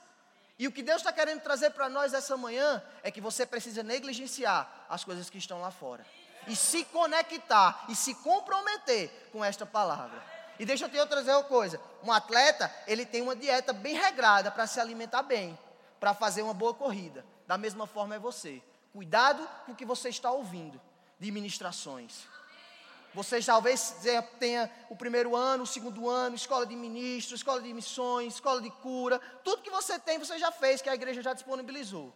E 0.57 0.67
o 0.67 0.71
que 0.71 0.83
Deus 0.83 0.97
está 0.97 1.11
querendo 1.11 1.41
trazer 1.41 1.71
para 1.71 1.89
nós 1.89 2.13
essa 2.13 2.37
manhã 2.37 2.81
é 3.01 3.09
que 3.09 3.19
você 3.19 3.45
precisa 3.45 3.81
negligenciar 3.81 4.85
as 4.87 5.03
coisas 5.03 5.29
que 5.29 5.37
estão 5.37 5.59
lá 5.59 5.71
fora. 5.71 6.05
E 6.47 6.55
se 6.55 6.83
conectar 6.85 7.85
e 7.89 7.95
se 7.95 8.13
comprometer 8.15 9.29
com 9.31 9.43
esta 9.43 9.65
palavra. 9.65 10.21
E 10.59 10.65
deixa 10.65 10.85
eu 10.85 10.89
te 10.89 11.05
trazer 11.07 11.31
uma 11.31 11.43
coisa: 11.43 11.81
um 12.03 12.11
atleta, 12.11 12.73
ele 12.85 13.05
tem 13.05 13.21
uma 13.21 13.35
dieta 13.35 13.73
bem 13.73 13.95
regrada 13.95 14.51
para 14.51 14.67
se 14.67 14.79
alimentar 14.79 15.23
bem, 15.23 15.57
para 15.99 16.13
fazer 16.13 16.41
uma 16.41 16.53
boa 16.53 16.73
corrida. 16.73 17.25
Da 17.47 17.57
mesma 17.57 17.87
forma 17.87 18.15
é 18.15 18.19
você. 18.19 18.61
Cuidado 18.91 19.47
com 19.65 19.71
o 19.71 19.75
que 19.75 19.85
você 19.85 20.09
está 20.09 20.31
ouvindo 20.31 20.79
de 21.19 21.31
ministrações. 21.31 22.27
Você 23.13 23.41
talvez 23.41 23.95
tenha 24.39 24.69
o 24.89 24.95
primeiro 24.95 25.35
ano, 25.35 25.63
o 25.63 25.67
segundo 25.67 26.09
ano, 26.09 26.35
escola 26.35 26.65
de 26.65 26.75
ministros, 26.75 27.39
escola 27.39 27.61
de 27.61 27.71
missões, 27.71 28.33
escola 28.33 28.59
de 28.59 28.71
cura, 28.71 29.19
tudo 29.43 29.61
que 29.61 29.69
você 29.69 29.99
tem, 29.99 30.17
você 30.17 30.39
já 30.39 30.51
fez, 30.51 30.81
que 30.81 30.89
a 30.89 30.95
igreja 30.95 31.21
já 31.21 31.33
disponibilizou. 31.33 32.13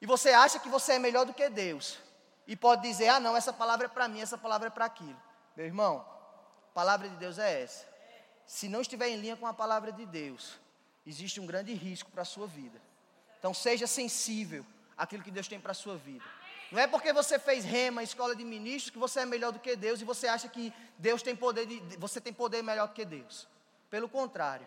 E 0.00 0.06
você 0.06 0.30
acha 0.30 0.58
que 0.58 0.68
você 0.68 0.94
é 0.94 0.98
melhor 0.98 1.24
do 1.24 1.32
que 1.32 1.48
Deus. 1.48 1.98
E 2.46 2.56
pode 2.56 2.82
dizer: 2.82 3.08
ah, 3.08 3.20
não, 3.20 3.36
essa 3.36 3.52
palavra 3.52 3.86
é 3.86 3.88
para 3.88 4.08
mim, 4.08 4.20
essa 4.20 4.38
palavra 4.38 4.68
é 4.68 4.70
para 4.70 4.86
aquilo. 4.86 5.20
Meu 5.56 5.66
irmão, 5.66 6.04
palavra 6.74 7.08
de 7.08 7.16
Deus 7.16 7.38
é 7.38 7.62
essa. 7.62 7.86
Se 8.46 8.68
não 8.68 8.80
estiver 8.80 9.08
em 9.08 9.16
linha 9.16 9.36
com 9.36 9.46
a 9.46 9.52
palavra 9.52 9.92
de 9.92 10.06
Deus, 10.06 10.58
existe 11.06 11.40
um 11.40 11.46
grande 11.46 11.74
risco 11.74 12.10
para 12.10 12.22
a 12.22 12.24
sua 12.24 12.46
vida. 12.46 12.80
Então 13.38 13.52
seja 13.52 13.86
sensível 13.86 14.64
àquilo 14.96 15.22
que 15.22 15.30
Deus 15.30 15.46
tem 15.46 15.60
para 15.60 15.72
a 15.72 15.74
sua 15.74 15.96
vida. 15.96 16.24
Não 16.70 16.80
é 16.80 16.86
porque 16.86 17.12
você 17.12 17.38
fez 17.38 17.64
rema, 17.64 18.02
escola 18.02 18.36
de 18.36 18.44
ministros, 18.44 18.90
que 18.90 18.98
você 18.98 19.20
é 19.20 19.26
melhor 19.26 19.52
do 19.52 19.58
que 19.58 19.74
Deus 19.74 20.00
e 20.00 20.04
você 20.04 20.28
acha 20.28 20.48
que 20.48 20.72
Deus 20.98 21.22
tem 21.22 21.34
poder 21.34 21.66
de, 21.66 21.80
você 21.96 22.20
tem 22.20 22.32
poder 22.32 22.62
melhor 22.62 22.88
do 22.88 22.94
que 22.94 23.04
Deus. 23.04 23.48
Pelo 23.88 24.08
contrário, 24.08 24.66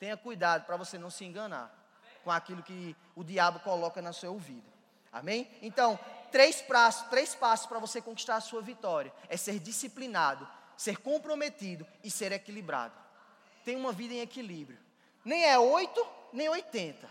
tenha 0.00 0.16
cuidado 0.16 0.64
para 0.64 0.76
você 0.76 0.98
não 0.98 1.10
se 1.10 1.24
enganar 1.24 1.78
com 2.24 2.30
aquilo 2.30 2.62
que 2.62 2.96
o 3.14 3.22
diabo 3.22 3.60
coloca 3.60 4.00
na 4.00 4.12
sua 4.12 4.30
ouvido. 4.30 4.72
Amém? 5.12 5.46
Então, 5.60 5.98
três 6.30 6.62
passos, 6.62 7.06
três 7.10 7.34
passos 7.34 7.66
para 7.66 7.78
você 7.78 8.00
conquistar 8.00 8.36
a 8.36 8.40
sua 8.40 8.62
vitória 8.62 9.12
é 9.28 9.36
ser 9.36 9.58
disciplinado, 9.58 10.48
ser 10.74 10.96
comprometido 10.96 11.86
e 12.02 12.10
ser 12.10 12.32
equilibrado. 12.32 12.94
Tem 13.62 13.76
uma 13.76 13.92
vida 13.92 14.14
em 14.14 14.20
equilíbrio. 14.20 14.78
Nem 15.22 15.44
é 15.44 15.58
8, 15.58 16.06
nem 16.32 16.48
80. 16.48 17.08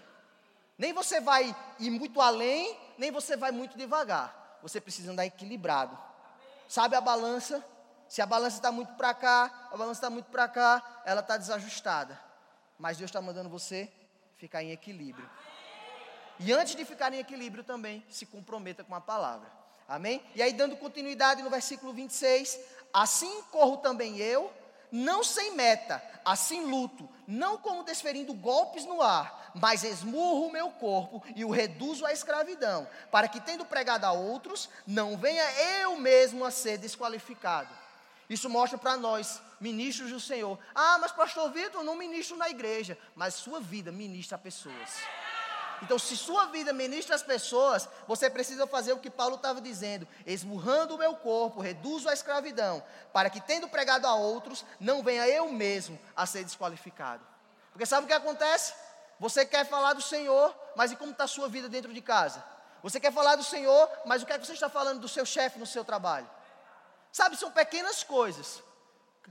Nem 0.77 0.93
você 0.93 1.21
vai 1.21 1.55
ir 1.79 1.91
muito 1.91 2.19
além, 2.19 2.75
nem 2.98 3.12
você 3.12 3.36
vai 3.36 3.51
muito 3.51 3.77
devagar. 3.77 4.60
Você 4.62 4.79
precisa 4.79 5.12
andar 5.12 5.25
equilibrado. 5.25 5.98
Sabe 6.67 6.95
a 6.95 7.01
balança? 7.01 7.63
Se 8.07 8.21
a 8.21 8.25
balança 8.25 8.57
está 8.57 8.71
muito 8.71 8.93
para 8.93 9.13
cá, 9.13 9.69
a 9.71 9.77
balança 9.77 10.00
está 10.00 10.10
muito 10.10 10.29
para 10.29 10.48
cá, 10.48 11.01
ela 11.05 11.21
está 11.21 11.38
desajustada. 11.38 12.19
Mas 12.77 12.98
Deus 12.98 13.10
está 13.10 13.21
mandando 13.21 13.50
você 13.50 13.91
ficar 14.38 14.63
em 14.63 14.71
equilíbrio. 14.71 15.29
E 16.39 16.51
antes 16.51 16.75
de 16.75 16.83
ficar 16.83 17.13
em 17.13 17.19
equilíbrio 17.19 17.63
também, 17.63 18.03
se 18.10 18.25
comprometa 18.25 18.83
com 18.83 18.95
a 18.95 19.01
palavra. 19.01 19.48
Amém? 19.88 20.24
E 20.33 20.41
aí, 20.41 20.53
dando 20.53 20.75
continuidade 20.77 21.43
no 21.43 21.50
versículo 21.50 21.93
26, 21.93 22.60
assim 22.93 23.43
corro 23.43 23.77
também 23.77 24.17
eu, 24.17 24.51
não 24.91 25.24
sem 25.24 25.55
meta, 25.55 26.03
assim 26.25 26.65
luto, 26.65 27.10
não 27.27 27.57
como 27.57 27.83
desferindo 27.83 28.33
golpes 28.33 28.86
no 28.86 29.01
ar, 29.01 29.51
mas 29.55 29.83
esmurro 29.83 30.48
o 30.48 30.51
meu 30.51 30.69
corpo 30.71 31.24
e 31.36 31.45
o 31.45 31.50
reduzo 31.50 32.05
à 32.05 32.12
escravidão, 32.12 32.88
para 33.10 33.27
que, 33.27 33.39
tendo 33.39 33.65
pregado 33.65 34.05
a 34.05 34.12
outros, 34.12 34.69
não 34.86 35.17
venha 35.17 35.43
eu 35.81 35.98
mesmo 35.98 36.43
a 36.45 36.51
ser 36.51 36.77
desqualificado. 36.77 37.69
Isso 38.29 38.50
mostra 38.50 38.77
para 38.77 38.95
nós, 38.95 39.41
ministros 39.60 40.10
do 40.10 40.19
Senhor. 40.19 40.57
Ah, 40.74 40.98
mas 41.00 41.12
pastor 41.12 41.51
Vitor, 41.51 41.83
não 41.83 41.95
ministro 41.95 42.38
na 42.38 42.50
igreja, 42.50 42.98
mas 43.15 43.33
sua 43.33 43.60
vida 43.60 43.91
ministra 43.91 44.36
a 44.36 44.39
pessoas. 44.39 45.01
Então, 45.81 45.97
se 45.97 46.15
sua 46.15 46.45
vida 46.45 46.71
ministra 46.71 47.15
as 47.15 47.23
pessoas, 47.23 47.89
você 48.07 48.29
precisa 48.29 48.67
fazer 48.67 48.93
o 48.93 49.00
que 49.00 49.09
Paulo 49.09 49.35
estava 49.35 49.59
dizendo: 49.59 50.07
esmurrando 50.25 50.95
o 50.95 50.97
meu 50.97 51.15
corpo, 51.15 51.59
reduzo 51.59 52.07
a 52.07 52.13
escravidão, 52.13 52.83
para 53.11 53.29
que, 53.29 53.41
tendo 53.41 53.67
pregado 53.67 54.05
a 54.05 54.13
outros, 54.13 54.63
não 54.79 55.01
venha 55.01 55.27
eu 55.27 55.51
mesmo 55.51 56.00
a 56.15 56.25
ser 56.25 56.43
desqualificado. 56.43 57.25
Porque 57.71 57.85
sabe 57.85 58.05
o 58.05 58.07
que 58.07 58.13
acontece? 58.13 58.73
Você 59.19 59.45
quer 59.45 59.65
falar 59.65 59.93
do 59.93 60.01
Senhor, 60.01 60.55
mas 60.75 60.91
e 60.91 60.95
como 60.95 61.11
está 61.11 61.23
a 61.23 61.27
sua 61.27 61.47
vida 61.47 61.67
dentro 61.67 61.93
de 61.93 62.01
casa? 62.01 62.43
Você 62.83 63.00
quer 63.00 63.13
falar 63.13 63.35
do 63.35 63.43
Senhor, 63.43 63.89
mas 64.05 64.21
o 64.21 64.25
que 64.25 64.33
é 64.33 64.39
que 64.39 64.45
você 64.45 64.53
está 64.53 64.69
falando 64.69 65.00
do 65.00 65.07
seu 65.07 65.25
chefe 65.25 65.59
no 65.59 65.65
seu 65.65 65.85
trabalho? 65.85 66.29
Sabe, 67.11 67.38
são 67.38 67.51
pequenas 67.51 68.03
coisas, 68.03 68.63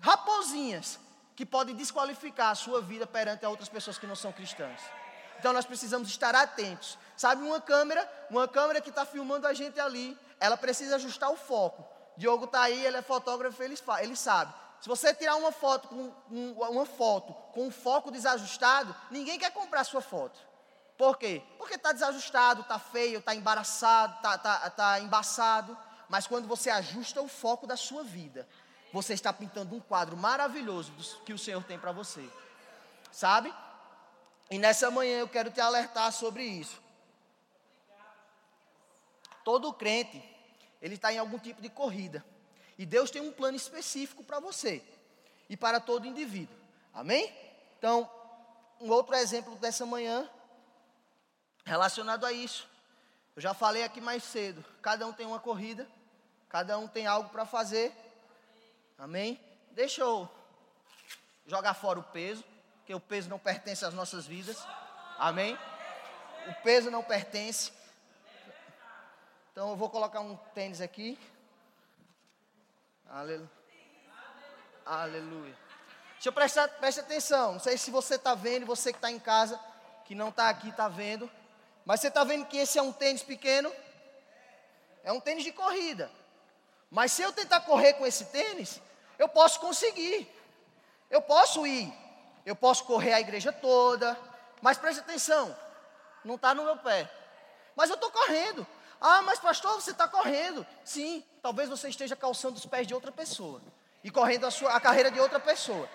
raposinhas, 0.00 0.98
que 1.34 1.46
podem 1.46 1.74
desqualificar 1.74 2.50
a 2.50 2.54
sua 2.54 2.82
vida 2.82 3.06
perante 3.06 3.46
outras 3.46 3.68
pessoas 3.68 3.98
que 3.98 4.06
não 4.06 4.14
são 4.14 4.32
cristãs. 4.32 4.80
Então 5.40 5.54
nós 5.54 5.64
precisamos 5.64 6.06
estar 6.08 6.34
atentos. 6.34 6.98
Sabe 7.16 7.42
uma 7.42 7.62
câmera, 7.62 8.06
uma 8.28 8.46
câmera 8.46 8.78
que 8.78 8.90
está 8.90 9.06
filmando 9.06 9.46
a 9.46 9.54
gente 9.54 9.80
ali, 9.80 10.16
ela 10.38 10.54
precisa 10.54 10.96
ajustar 10.96 11.30
o 11.30 11.36
foco. 11.36 11.82
Diogo 12.14 12.44
está 12.44 12.60
aí, 12.60 12.84
ele 12.84 12.98
é 12.98 13.02
fotógrafo, 13.02 13.62
ele, 13.62 13.74
ele 14.02 14.16
sabe. 14.16 14.52
Se 14.82 14.86
você 14.88 15.14
tirar 15.14 15.36
uma 15.36 15.50
foto 15.50 15.88
com 15.88 16.12
um, 16.30 16.52
uma 16.52 16.84
foto 16.84 17.32
com 17.54 17.68
um 17.68 17.70
foco 17.70 18.10
desajustado, 18.10 18.94
ninguém 19.10 19.38
quer 19.38 19.50
comprar 19.50 19.82
sua 19.84 20.02
foto. 20.02 20.38
Por 20.98 21.16
quê? 21.16 21.42
Porque 21.56 21.76
está 21.76 21.92
desajustado, 21.92 22.60
está 22.60 22.78
feio, 22.78 23.20
está 23.20 23.34
embaraçado, 23.34 24.16
está 24.16 24.36
tá, 24.36 24.68
tá 24.68 25.00
embaçado. 25.00 25.74
Mas 26.06 26.26
quando 26.26 26.46
você 26.46 26.68
ajusta 26.68 27.22
o 27.22 27.28
foco 27.28 27.66
da 27.66 27.78
sua 27.78 28.04
vida, 28.04 28.46
você 28.92 29.14
está 29.14 29.32
pintando 29.32 29.74
um 29.74 29.80
quadro 29.80 30.18
maravilhoso 30.18 30.92
que 31.24 31.32
o 31.32 31.38
Senhor 31.38 31.64
tem 31.64 31.78
para 31.78 31.92
você. 31.92 32.28
Sabe? 33.10 33.54
E 34.50 34.58
nessa 34.58 34.90
manhã 34.90 35.20
eu 35.20 35.28
quero 35.28 35.50
te 35.50 35.60
alertar 35.60 36.12
sobre 36.12 36.42
isso. 36.42 36.82
Todo 39.44 39.72
crente, 39.72 40.22
ele 40.82 40.96
está 40.96 41.12
em 41.12 41.18
algum 41.18 41.38
tipo 41.38 41.62
de 41.62 41.68
corrida. 41.68 42.24
E 42.76 42.84
Deus 42.84 43.10
tem 43.10 43.22
um 43.22 43.30
plano 43.30 43.56
específico 43.56 44.24
para 44.24 44.40
você 44.40 44.82
e 45.48 45.56
para 45.56 45.78
todo 45.78 46.06
indivíduo. 46.06 46.56
Amém? 46.92 47.32
Então, 47.78 48.10
um 48.80 48.90
outro 48.90 49.14
exemplo 49.14 49.54
dessa 49.56 49.86
manhã, 49.86 50.28
relacionado 51.64 52.26
a 52.26 52.32
isso. 52.32 52.68
Eu 53.36 53.42
já 53.42 53.54
falei 53.54 53.84
aqui 53.84 54.00
mais 54.00 54.24
cedo. 54.24 54.64
Cada 54.82 55.06
um 55.06 55.12
tem 55.12 55.26
uma 55.26 55.38
corrida, 55.38 55.88
cada 56.48 56.76
um 56.76 56.88
tem 56.88 57.06
algo 57.06 57.28
para 57.30 57.46
fazer. 57.46 57.94
Amém? 58.98 59.40
Deixa 59.70 60.00
eu 60.02 60.28
jogar 61.46 61.74
fora 61.74 62.00
o 62.00 62.02
peso 62.02 62.49
porque 62.90 62.94
o 62.96 63.00
peso 63.00 63.30
não 63.30 63.38
pertence 63.38 63.84
às 63.84 63.94
nossas 63.94 64.26
vidas. 64.26 64.66
Amém? 65.16 65.56
O 66.48 66.54
peso 66.64 66.90
não 66.90 67.04
pertence. 67.04 67.70
Então 69.52 69.70
eu 69.70 69.76
vou 69.76 69.88
colocar 69.88 70.18
um 70.18 70.34
tênis 70.52 70.80
aqui. 70.80 71.16
Aleluia. 73.08 73.50
Aleluia. 74.84 75.56
Deixa 76.14 76.30
eu 76.30 76.32
prestar, 76.32 76.66
preste 76.66 76.98
atenção. 76.98 77.52
Não 77.52 77.60
sei 77.60 77.78
se 77.78 77.92
você 77.92 78.16
está 78.16 78.34
vendo, 78.34 78.66
você 78.66 78.92
que 78.92 78.98
está 78.98 79.08
em 79.08 79.20
casa, 79.20 79.60
que 80.04 80.16
não 80.16 80.30
está 80.30 80.48
aqui, 80.48 80.70
está 80.70 80.88
vendo. 80.88 81.30
Mas 81.84 82.00
você 82.00 82.08
está 82.08 82.24
vendo 82.24 82.46
que 82.46 82.56
esse 82.56 82.76
é 82.76 82.82
um 82.82 82.92
tênis 82.92 83.22
pequeno? 83.22 83.72
É 85.04 85.12
um 85.12 85.20
tênis 85.20 85.44
de 85.44 85.52
corrida. 85.52 86.10
Mas 86.90 87.12
se 87.12 87.22
eu 87.22 87.32
tentar 87.32 87.60
correr 87.60 87.92
com 87.92 88.04
esse 88.04 88.24
tênis, 88.24 88.82
eu 89.16 89.28
posso 89.28 89.60
conseguir. 89.60 90.28
Eu 91.08 91.22
posso 91.22 91.64
ir. 91.64 91.99
Eu 92.44 92.56
posso 92.56 92.84
correr 92.84 93.12
a 93.12 93.20
igreja 93.20 93.52
toda. 93.52 94.18
Mas 94.60 94.78
preste 94.78 95.00
atenção, 95.00 95.56
não 96.24 96.34
está 96.34 96.54
no 96.54 96.64
meu 96.64 96.76
pé. 96.76 97.10
Mas 97.74 97.88
eu 97.88 97.94
estou 97.94 98.10
correndo. 98.10 98.66
Ah, 99.00 99.22
mas 99.22 99.38
pastor, 99.38 99.80
você 99.80 99.92
está 99.92 100.06
correndo. 100.06 100.66
Sim, 100.84 101.24
talvez 101.40 101.68
você 101.68 101.88
esteja 101.88 102.14
calçando 102.14 102.56
os 102.56 102.66
pés 102.66 102.86
de 102.86 102.94
outra 102.94 103.10
pessoa. 103.10 103.62
E 104.04 104.10
correndo 104.10 104.46
a, 104.46 104.50
sua, 104.50 104.74
a 104.74 104.80
carreira 104.80 105.10
de 105.10 105.18
outra 105.18 105.40
pessoa. 105.40 105.88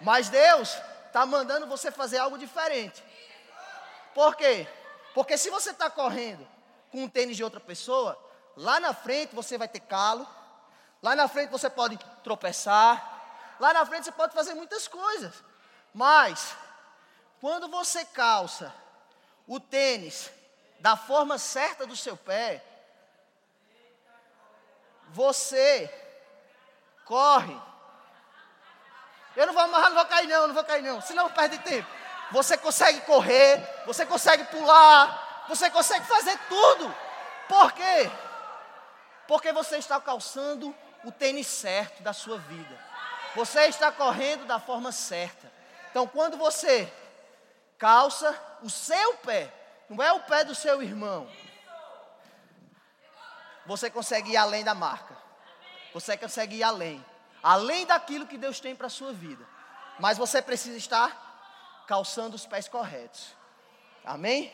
Mas 0.00 0.28
Deus 0.28 0.76
está 1.06 1.24
mandando 1.24 1.66
você 1.66 1.90
fazer 1.90 2.18
algo 2.18 2.36
diferente. 2.36 3.02
Por 4.14 4.36
quê? 4.36 4.66
Porque 5.14 5.38
se 5.38 5.48
você 5.48 5.70
está 5.70 5.88
correndo 5.88 6.46
com 6.90 7.04
um 7.04 7.08
tênis 7.08 7.36
de 7.36 7.44
outra 7.44 7.60
pessoa, 7.60 8.18
lá 8.54 8.78
na 8.78 8.92
frente 8.92 9.34
você 9.34 9.56
vai 9.56 9.68
ter 9.68 9.80
calo, 9.80 10.26
lá 11.02 11.16
na 11.16 11.26
frente 11.28 11.50
você 11.50 11.70
pode 11.70 11.98
tropeçar, 12.22 13.56
lá 13.58 13.72
na 13.72 13.86
frente 13.86 14.04
você 14.04 14.12
pode 14.12 14.34
fazer 14.34 14.52
muitas 14.54 14.86
coisas. 14.86 15.42
Mas, 15.96 16.54
quando 17.40 17.68
você 17.68 18.04
calça 18.04 18.70
o 19.48 19.58
tênis 19.58 20.30
da 20.78 20.94
forma 20.94 21.38
certa 21.38 21.86
do 21.86 21.96
seu 21.96 22.14
pé, 22.18 22.62
você 25.08 25.90
corre. 27.06 27.58
Eu 29.34 29.46
não 29.46 29.54
vou 29.54 29.62
amarrar, 29.62 29.88
não 29.88 29.96
vou 29.96 30.04
cair 30.04 30.26
não, 30.26 30.46
não 30.48 30.54
vou 30.54 30.64
cair 30.64 30.82
não, 30.82 31.00
senão 31.00 31.30
perde 31.30 31.58
tempo. 31.60 31.88
Você 32.30 32.58
consegue 32.58 33.00
correr, 33.00 33.58
você 33.86 34.04
consegue 34.04 34.44
pular, 34.44 35.46
você 35.48 35.70
consegue 35.70 36.04
fazer 36.04 36.38
tudo. 36.46 36.94
Por 37.48 37.72
quê? 37.72 38.10
Porque 39.26 39.50
você 39.50 39.78
está 39.78 39.98
calçando 39.98 40.76
o 41.04 41.10
tênis 41.10 41.46
certo 41.46 42.02
da 42.02 42.12
sua 42.12 42.36
vida. 42.36 42.78
Você 43.34 43.62
está 43.68 43.90
correndo 43.90 44.44
da 44.44 44.60
forma 44.60 44.92
certa. 44.92 45.45
Então, 45.96 46.06
quando 46.06 46.36
você 46.36 46.92
calça 47.78 48.38
o 48.60 48.68
seu 48.68 49.14
pé, 49.16 49.50
não 49.88 50.04
é 50.04 50.12
o 50.12 50.20
pé 50.20 50.44
do 50.44 50.54
seu 50.54 50.82
irmão, 50.82 51.26
você 53.64 53.88
consegue 53.88 54.32
ir 54.32 54.36
além 54.36 54.62
da 54.62 54.74
marca. 54.74 55.16
Você 55.94 56.14
consegue 56.14 56.56
ir 56.56 56.62
além. 56.62 57.02
Além 57.42 57.86
daquilo 57.86 58.26
que 58.26 58.36
Deus 58.36 58.60
tem 58.60 58.76
para 58.76 58.88
a 58.88 58.90
sua 58.90 59.10
vida. 59.10 59.42
Mas 59.98 60.18
você 60.18 60.42
precisa 60.42 60.76
estar 60.76 61.84
calçando 61.86 62.36
os 62.36 62.44
pés 62.44 62.68
corretos. 62.68 63.34
Amém? 64.04 64.52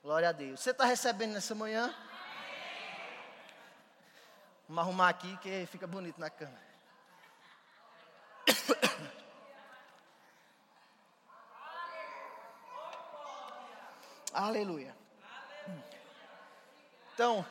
Glória 0.00 0.28
a 0.28 0.32
Deus. 0.32 0.60
Você 0.60 0.70
está 0.70 0.84
recebendo 0.84 1.32
nessa 1.32 1.56
manhã? 1.56 1.92
Vamos 4.68 4.84
arrumar 4.84 5.08
aqui 5.08 5.36
que 5.38 5.66
fica 5.66 5.88
bonito 5.88 6.20
na 6.20 6.30
cama. 6.30 6.60
Aleluia. 14.32 14.96
Então, 17.14 17.44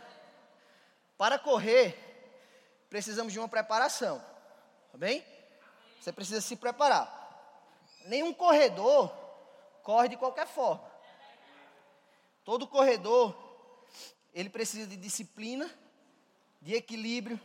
para 1.18 1.38
correr, 1.38 1.96
precisamos 2.90 3.32
de 3.32 3.40
uma 3.40 3.48
preparação. 3.48 4.20
Tá 4.92 4.98
bem? 4.98 5.24
Você 6.00 6.12
precisa 6.12 6.42
se 6.42 6.56
preparar. 6.56 7.20
Nenhum 8.06 8.34
corredor 8.34 9.10
corre 9.84 10.10
de 10.10 10.18
qualquer 10.18 10.48
forma. 10.48 10.84
Todo 12.44 12.68
corredor, 12.68 13.36
ele 14.34 14.50
precisa 14.50 14.88
de 14.88 14.98
disciplina, 14.98 15.70
de 16.60 16.74
equilíbrio, 16.74 17.40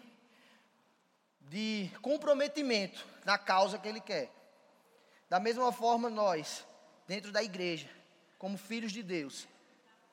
de 1.40 1.90
comprometimento 2.00 3.07
na 3.25 3.37
causa 3.37 3.78
que 3.78 3.87
ele 3.87 4.00
quer. 4.00 4.33
Da 5.28 5.38
mesma 5.38 5.71
forma, 5.71 6.09
nós, 6.09 6.65
dentro 7.06 7.30
da 7.30 7.43
igreja, 7.43 7.91
como 8.38 8.58
filhos 8.58 8.92
de 8.92 9.02
Deus, 9.02 9.46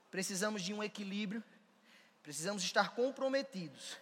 precisamos 0.10 0.62
de 0.62 0.74
um 0.74 0.84
equilíbrio, 0.84 1.44
precisamos 2.22 2.64
estar 2.64 2.96
comprometidos 2.96 3.98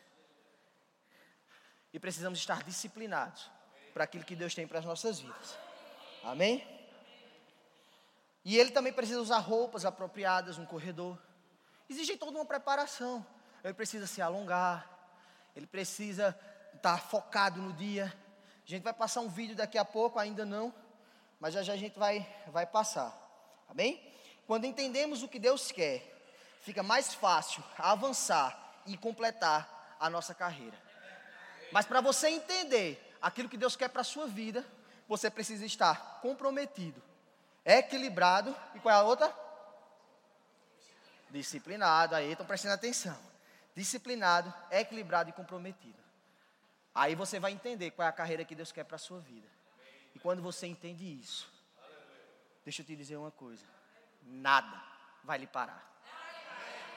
e 1.93 1.99
precisamos 1.99 2.39
estar 2.39 2.63
disciplinados 2.63 3.49
para 3.93 4.03
aquilo 4.03 4.23
que 4.23 4.35
Deus 4.35 4.53
tem 4.53 4.67
para 4.67 4.79
as 4.79 4.85
nossas 4.85 5.19
vidas. 5.19 5.57
Amém? 6.23 6.65
E 8.43 8.57
ele 8.57 8.71
também 8.71 8.93
precisa 8.93 9.21
usar 9.21 9.39
roupas 9.39 9.85
apropriadas 9.85 10.57
no 10.57 10.65
corredor. 10.65 11.17
Existe 11.89 12.17
toda 12.17 12.37
uma 12.37 12.45
preparação. 12.45 13.25
Ele 13.63 13.73
precisa 13.73 14.07
se 14.07 14.21
alongar, 14.21 14.89
ele 15.55 15.67
precisa 15.67 16.37
estar 16.73 16.97
focado 16.97 17.61
no 17.61 17.73
dia. 17.73 18.11
A 18.65 18.69
gente 18.69 18.81
vai 18.81 18.93
passar 18.93 19.21
um 19.21 19.29
vídeo 19.29 19.55
daqui 19.55 19.77
a 19.77 19.85
pouco, 19.85 20.17
ainda 20.17 20.45
não, 20.45 20.73
mas 21.39 21.53
já 21.53 21.61
já 21.61 21.73
a 21.73 21.77
gente 21.77 21.99
vai, 21.99 22.27
vai 22.47 22.65
passar. 22.65 23.20
Amém? 23.71 23.99
Quando 24.45 24.65
entendemos 24.65 25.23
o 25.23 25.29
que 25.29 25.39
Deus 25.39 25.71
quer, 25.71 26.03
fica 26.61 26.83
mais 26.83 27.13
fácil 27.13 27.63
avançar 27.77 28.81
e 28.85 28.97
completar 28.97 29.95
a 29.97 30.09
nossa 30.09 30.35
carreira. 30.35 30.77
Mas 31.71 31.85
para 31.85 32.01
você 32.01 32.27
entender 32.27 32.99
aquilo 33.21 33.47
que 33.47 33.57
Deus 33.57 33.77
quer 33.77 33.87
para 33.87 34.01
a 34.01 34.03
sua 34.03 34.27
vida, 34.27 34.65
você 35.07 35.29
precisa 35.29 35.65
estar 35.65 36.19
comprometido, 36.21 37.01
equilibrado 37.65 38.55
e 38.75 38.79
qual 38.79 38.93
é 38.93 38.97
a 38.99 39.03
outra? 39.03 39.33
Disciplinado. 41.29 42.15
Aí 42.15 42.31
estão 42.31 42.45
prestando 42.45 42.73
atenção. 42.73 43.17
Disciplinado, 43.73 44.53
equilibrado 44.69 45.29
e 45.29 45.33
comprometido. 45.33 45.97
Aí 46.93 47.15
você 47.15 47.39
vai 47.39 47.53
entender 47.53 47.91
qual 47.91 48.05
é 48.05 48.09
a 48.09 48.13
carreira 48.13 48.43
que 48.43 48.53
Deus 48.53 48.71
quer 48.71 48.83
para 48.83 48.97
a 48.97 48.99
sua 48.99 49.19
vida. 49.21 49.47
E 50.13 50.19
quando 50.19 50.41
você 50.41 50.67
entende 50.67 51.05
isso, 51.05 51.49
deixa 52.63 52.81
eu 52.81 52.85
te 52.85 52.95
dizer 52.95 53.17
uma 53.17 53.31
coisa: 53.31 53.65
nada 54.23 54.81
vai 55.23 55.37
lhe 55.37 55.47
parar. 55.47 55.89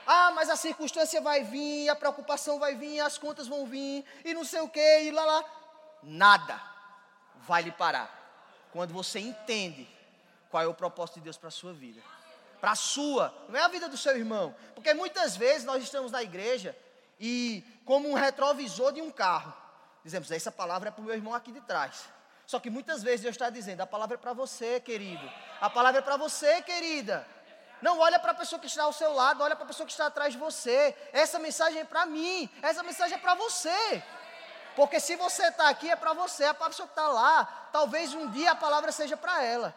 Ah, 0.06 0.32
mas 0.32 0.50
a 0.50 0.56
circunstância 0.56 1.20
vai 1.20 1.44
vir, 1.44 1.88
a 1.88 1.96
preocupação 1.96 2.58
vai 2.58 2.74
vir, 2.74 3.00
as 3.00 3.16
contas 3.16 3.48
vão 3.48 3.66
vir, 3.66 4.04
e 4.24 4.34
não 4.34 4.44
sei 4.44 4.60
o 4.60 4.68
que, 4.68 5.00
e 5.02 5.10
lá 5.10 5.24
lá. 5.24 5.44
Nada 6.02 6.60
vai 7.36 7.62
lhe 7.62 7.72
parar. 7.72 8.22
Quando 8.70 8.92
você 8.92 9.18
entende 9.18 9.88
qual 10.50 10.62
é 10.62 10.66
o 10.66 10.74
propósito 10.74 11.16
de 11.16 11.22
Deus 11.22 11.36
para 11.36 11.48
a 11.48 11.52
sua 11.52 11.72
vida. 11.72 12.00
Para 12.60 12.72
a 12.72 12.76
sua, 12.76 13.34
não 13.48 13.58
é 13.58 13.62
a 13.62 13.68
vida 13.68 13.88
do 13.88 13.96
seu 13.96 14.16
irmão. 14.16 14.54
Porque 14.74 14.94
muitas 14.94 15.36
vezes 15.36 15.64
nós 15.64 15.82
estamos 15.82 16.12
na 16.12 16.22
igreja 16.22 16.76
e, 17.18 17.64
como 17.84 18.08
um 18.08 18.14
retrovisor 18.14 18.92
de 18.92 19.00
um 19.00 19.10
carro, 19.10 19.52
dizemos: 20.04 20.30
essa 20.30 20.52
palavra 20.52 20.90
é 20.90 20.92
para 20.92 21.02
o 21.02 21.04
meu 21.04 21.14
irmão 21.14 21.34
aqui 21.34 21.50
de 21.50 21.60
trás. 21.62 22.04
Só 22.46 22.60
que 22.60 22.70
muitas 22.70 23.02
vezes 23.02 23.22
Deus 23.22 23.34
está 23.34 23.50
dizendo: 23.50 23.80
a 23.80 23.86
palavra 23.86 24.16
é 24.16 24.18
para 24.18 24.32
você, 24.32 24.80
querido. 24.80 25.30
A 25.60 25.70
palavra 25.70 26.00
é 26.00 26.02
para 26.02 26.16
você, 26.16 26.60
querida. 26.62 27.26
Não 27.80 27.98
olha 27.98 28.18
para 28.18 28.32
a 28.32 28.34
pessoa 28.34 28.58
que 28.58 28.66
está 28.66 28.84
ao 28.84 28.92
seu 28.92 29.12
lado, 29.12 29.42
olha 29.42 29.56
para 29.56 29.64
a 29.64 29.68
pessoa 29.68 29.86
que 29.86 29.92
está 29.92 30.06
atrás 30.06 30.32
de 30.32 30.38
você. 30.38 30.96
Essa 31.12 31.38
mensagem 31.38 31.80
é 31.80 31.84
para 31.84 32.06
mim, 32.06 32.48
essa 32.62 32.82
mensagem 32.82 33.16
é 33.16 33.20
para 33.20 33.34
você. 33.34 34.02
Porque 34.74 34.98
se 34.98 35.16
você 35.16 35.48
está 35.48 35.68
aqui 35.68 35.90
é 35.90 35.96
para 35.96 36.12
você, 36.12 36.44
a 36.44 36.54
pessoa 36.54 36.86
que 36.86 36.92
está 36.92 37.08
lá, 37.08 37.68
talvez 37.72 38.14
um 38.14 38.30
dia 38.30 38.52
a 38.52 38.56
palavra 38.56 38.90
seja 38.90 39.16
para 39.16 39.42
ela. 39.42 39.74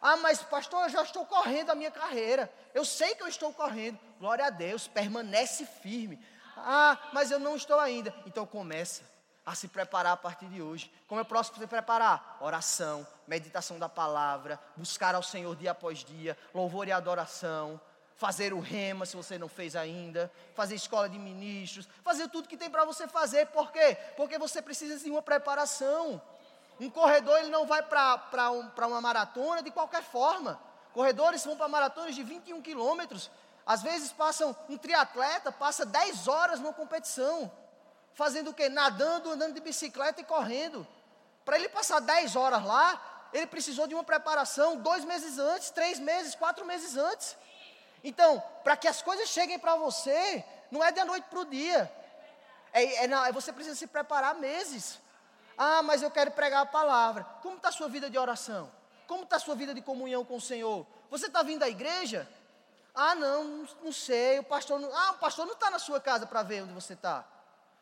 Ah, 0.00 0.16
mas 0.16 0.42
pastor, 0.42 0.84
eu 0.84 0.90
já 0.90 1.02
estou 1.02 1.24
correndo 1.26 1.70
a 1.70 1.74
minha 1.74 1.90
carreira. 1.90 2.52
Eu 2.72 2.84
sei 2.84 3.14
que 3.14 3.22
eu 3.22 3.28
estou 3.28 3.52
correndo. 3.52 3.98
Glória 4.20 4.46
a 4.46 4.50
Deus, 4.50 4.86
permanece 4.86 5.66
firme. 5.66 6.24
Ah, 6.56 6.98
mas 7.12 7.30
eu 7.30 7.38
não 7.38 7.56
estou 7.56 7.80
ainda. 7.80 8.14
Então 8.26 8.46
começa 8.46 9.02
a 9.48 9.54
se 9.54 9.66
preparar 9.66 10.12
a 10.12 10.16
partir 10.16 10.44
de 10.44 10.60
hoje. 10.60 10.92
Como 11.06 11.18
eu 11.18 11.24
posso 11.24 11.54
se 11.54 11.66
preparar? 11.66 12.36
Oração, 12.38 13.06
meditação 13.26 13.78
da 13.78 13.88
palavra, 13.88 14.60
buscar 14.76 15.14
ao 15.14 15.22
Senhor 15.22 15.56
dia 15.56 15.70
após 15.70 16.04
dia, 16.04 16.36
louvor 16.52 16.86
e 16.86 16.92
adoração, 16.92 17.80
fazer 18.14 18.52
o 18.52 18.60
rema 18.60 19.06
se 19.06 19.16
você 19.16 19.38
não 19.38 19.48
fez 19.48 19.74
ainda, 19.74 20.30
fazer 20.54 20.74
escola 20.74 21.08
de 21.08 21.18
ministros, 21.18 21.88
fazer 22.04 22.28
tudo 22.28 22.46
que 22.46 22.58
tem 22.58 22.68
para 22.68 22.84
você 22.84 23.08
fazer. 23.08 23.46
Por 23.46 23.72
quê? 23.72 23.96
Porque 24.18 24.38
você 24.38 24.60
precisa 24.60 25.02
de 25.02 25.10
uma 25.10 25.22
preparação. 25.22 26.20
Um 26.78 26.90
corredor 26.90 27.38
ele 27.38 27.48
não 27.48 27.66
vai 27.66 27.82
para 27.82 28.50
um, 28.50 28.70
uma 28.86 29.00
maratona 29.00 29.62
de 29.62 29.70
qualquer 29.70 30.02
forma. 30.02 30.60
Corredores 30.92 31.42
vão 31.42 31.56
para 31.56 31.68
maratonas 31.68 32.14
de 32.14 32.22
21 32.22 32.60
quilômetros. 32.60 33.30
Às 33.64 33.82
vezes 33.82 34.12
passam 34.12 34.54
um 34.68 34.76
triatleta, 34.76 35.50
passa 35.50 35.86
10 35.86 36.28
horas 36.28 36.60
numa 36.60 36.74
competição. 36.74 37.50
Fazendo 38.18 38.50
o 38.50 38.52
quê? 38.52 38.68
Nadando, 38.68 39.30
andando 39.30 39.54
de 39.54 39.60
bicicleta 39.60 40.20
e 40.20 40.24
correndo. 40.24 40.84
Para 41.44 41.56
ele 41.56 41.68
passar 41.68 42.00
10 42.00 42.34
horas 42.34 42.64
lá, 42.64 43.28
ele 43.32 43.46
precisou 43.46 43.86
de 43.86 43.94
uma 43.94 44.02
preparação 44.02 44.76
dois 44.76 45.04
meses 45.04 45.38
antes, 45.38 45.70
três 45.70 46.00
meses, 46.00 46.34
quatro 46.34 46.64
meses 46.64 46.96
antes. 46.96 47.36
Então, 48.02 48.42
para 48.64 48.76
que 48.76 48.88
as 48.88 49.00
coisas 49.02 49.28
cheguem 49.28 49.56
para 49.56 49.76
você, 49.76 50.44
não 50.68 50.82
é 50.82 50.90
da 50.90 51.04
noite 51.04 51.28
para 51.30 51.38
o 51.38 51.44
dia. 51.44 51.88
É, 52.72 53.04
é, 53.04 53.06
não, 53.06 53.24
é, 53.24 53.30
você 53.30 53.52
precisa 53.52 53.76
se 53.76 53.86
preparar 53.86 54.34
meses. 54.34 54.98
Ah, 55.56 55.80
mas 55.84 56.02
eu 56.02 56.10
quero 56.10 56.32
pregar 56.32 56.62
a 56.62 56.66
palavra. 56.66 57.22
Como 57.40 57.56
está 57.56 57.68
a 57.68 57.72
sua 57.72 57.88
vida 57.88 58.10
de 58.10 58.18
oração? 58.18 58.68
Como 59.06 59.22
está 59.22 59.36
a 59.36 59.38
sua 59.38 59.54
vida 59.54 59.72
de 59.72 59.80
comunhão 59.80 60.24
com 60.24 60.38
o 60.38 60.40
Senhor? 60.40 60.84
Você 61.08 61.26
está 61.26 61.44
vindo 61.44 61.62
à 61.62 61.68
igreja? 61.68 62.28
Ah, 62.92 63.14
não, 63.14 63.68
não, 63.80 63.92
sei. 63.92 64.40
O 64.40 64.44
pastor 64.44 64.80
não, 64.80 64.92
ah, 64.92 65.12
o 65.12 65.18
pastor 65.18 65.46
não 65.46 65.54
está 65.54 65.70
na 65.70 65.78
sua 65.78 66.00
casa 66.00 66.26
para 66.26 66.42
ver 66.42 66.64
onde 66.64 66.72
você 66.72 66.94
está. 66.94 67.24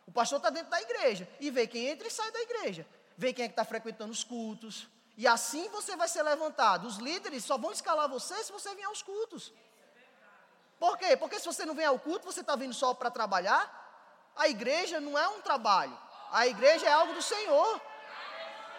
O 0.06 0.12
pastor 0.12 0.38
está 0.38 0.50
dentro 0.50 0.70
da 0.70 0.80
igreja 0.80 1.28
e 1.40 1.50
vê 1.50 1.66
quem 1.66 1.88
entra 1.88 2.06
e 2.06 2.10
sai 2.10 2.30
da 2.30 2.40
igreja. 2.40 2.86
Vê 3.16 3.32
quem 3.32 3.44
é 3.44 3.48
que 3.48 3.52
está 3.52 3.64
frequentando 3.64 4.12
os 4.12 4.22
cultos. 4.22 4.88
E 5.16 5.26
assim 5.26 5.68
você 5.70 5.96
vai 5.96 6.06
ser 6.06 6.22
levantado. 6.22 6.86
Os 6.86 6.96
líderes 6.96 7.44
só 7.44 7.58
vão 7.58 7.72
escalar 7.72 8.08
você 8.08 8.44
se 8.44 8.52
você 8.52 8.74
vier 8.74 8.86
aos 8.86 9.02
cultos. 9.02 9.52
Por 10.78 10.98
quê? 10.98 11.16
Porque 11.16 11.38
se 11.40 11.46
você 11.46 11.64
não 11.64 11.74
vem 11.74 11.86
ao 11.86 11.98
culto, 11.98 12.26
você 12.26 12.40
está 12.40 12.54
vindo 12.54 12.74
só 12.74 12.92
para 12.92 13.10
trabalhar. 13.10 13.84
A 14.36 14.48
igreja 14.48 15.00
não 15.00 15.18
é 15.18 15.26
um 15.28 15.40
trabalho. 15.40 15.98
A 16.30 16.46
igreja 16.46 16.86
é 16.86 16.92
algo 16.92 17.14
do 17.14 17.22
Senhor. 17.22 17.80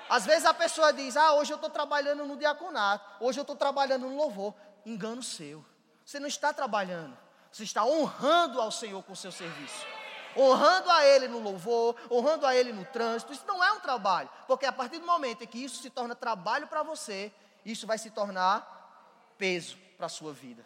Às 0.07 0.25
vezes 0.25 0.45
a 0.45 0.53
pessoa 0.53 0.93
diz: 0.93 1.17
Ah, 1.17 1.33
hoje 1.33 1.51
eu 1.51 1.55
estou 1.55 1.69
trabalhando 1.69 2.23
no 2.25 2.37
diaconato, 2.37 3.23
hoje 3.25 3.39
eu 3.39 3.41
estou 3.41 3.55
trabalhando 3.55 4.07
no 4.07 4.15
louvor. 4.15 4.53
Engano 4.85 5.23
seu. 5.23 5.65
Você 6.05 6.19
não 6.19 6.27
está 6.27 6.53
trabalhando, 6.53 7.17
você 7.51 7.63
está 7.63 7.83
honrando 7.83 8.61
ao 8.61 8.71
Senhor 8.71 9.03
com 9.03 9.13
o 9.13 9.15
seu 9.15 9.31
serviço. 9.31 9.96
Honrando 10.35 10.89
a 10.89 11.05
Ele 11.05 11.27
no 11.27 11.39
louvor, 11.39 11.95
honrando 12.11 12.45
a 12.45 12.55
Ele 12.55 12.71
no 12.73 12.85
trânsito. 12.85 13.33
Isso 13.33 13.45
não 13.47 13.63
é 13.63 13.71
um 13.71 13.79
trabalho, 13.79 14.29
porque 14.47 14.65
a 14.65 14.71
partir 14.71 14.99
do 14.99 15.05
momento 15.05 15.43
em 15.43 15.47
que 15.47 15.63
isso 15.63 15.81
se 15.81 15.89
torna 15.89 16.15
trabalho 16.15 16.67
para 16.67 16.83
você, 16.83 17.31
isso 17.65 17.87
vai 17.87 17.97
se 17.97 18.09
tornar 18.09 19.33
peso 19.37 19.77
para 19.97 20.05
a 20.05 20.09
sua 20.09 20.33
vida. 20.33 20.65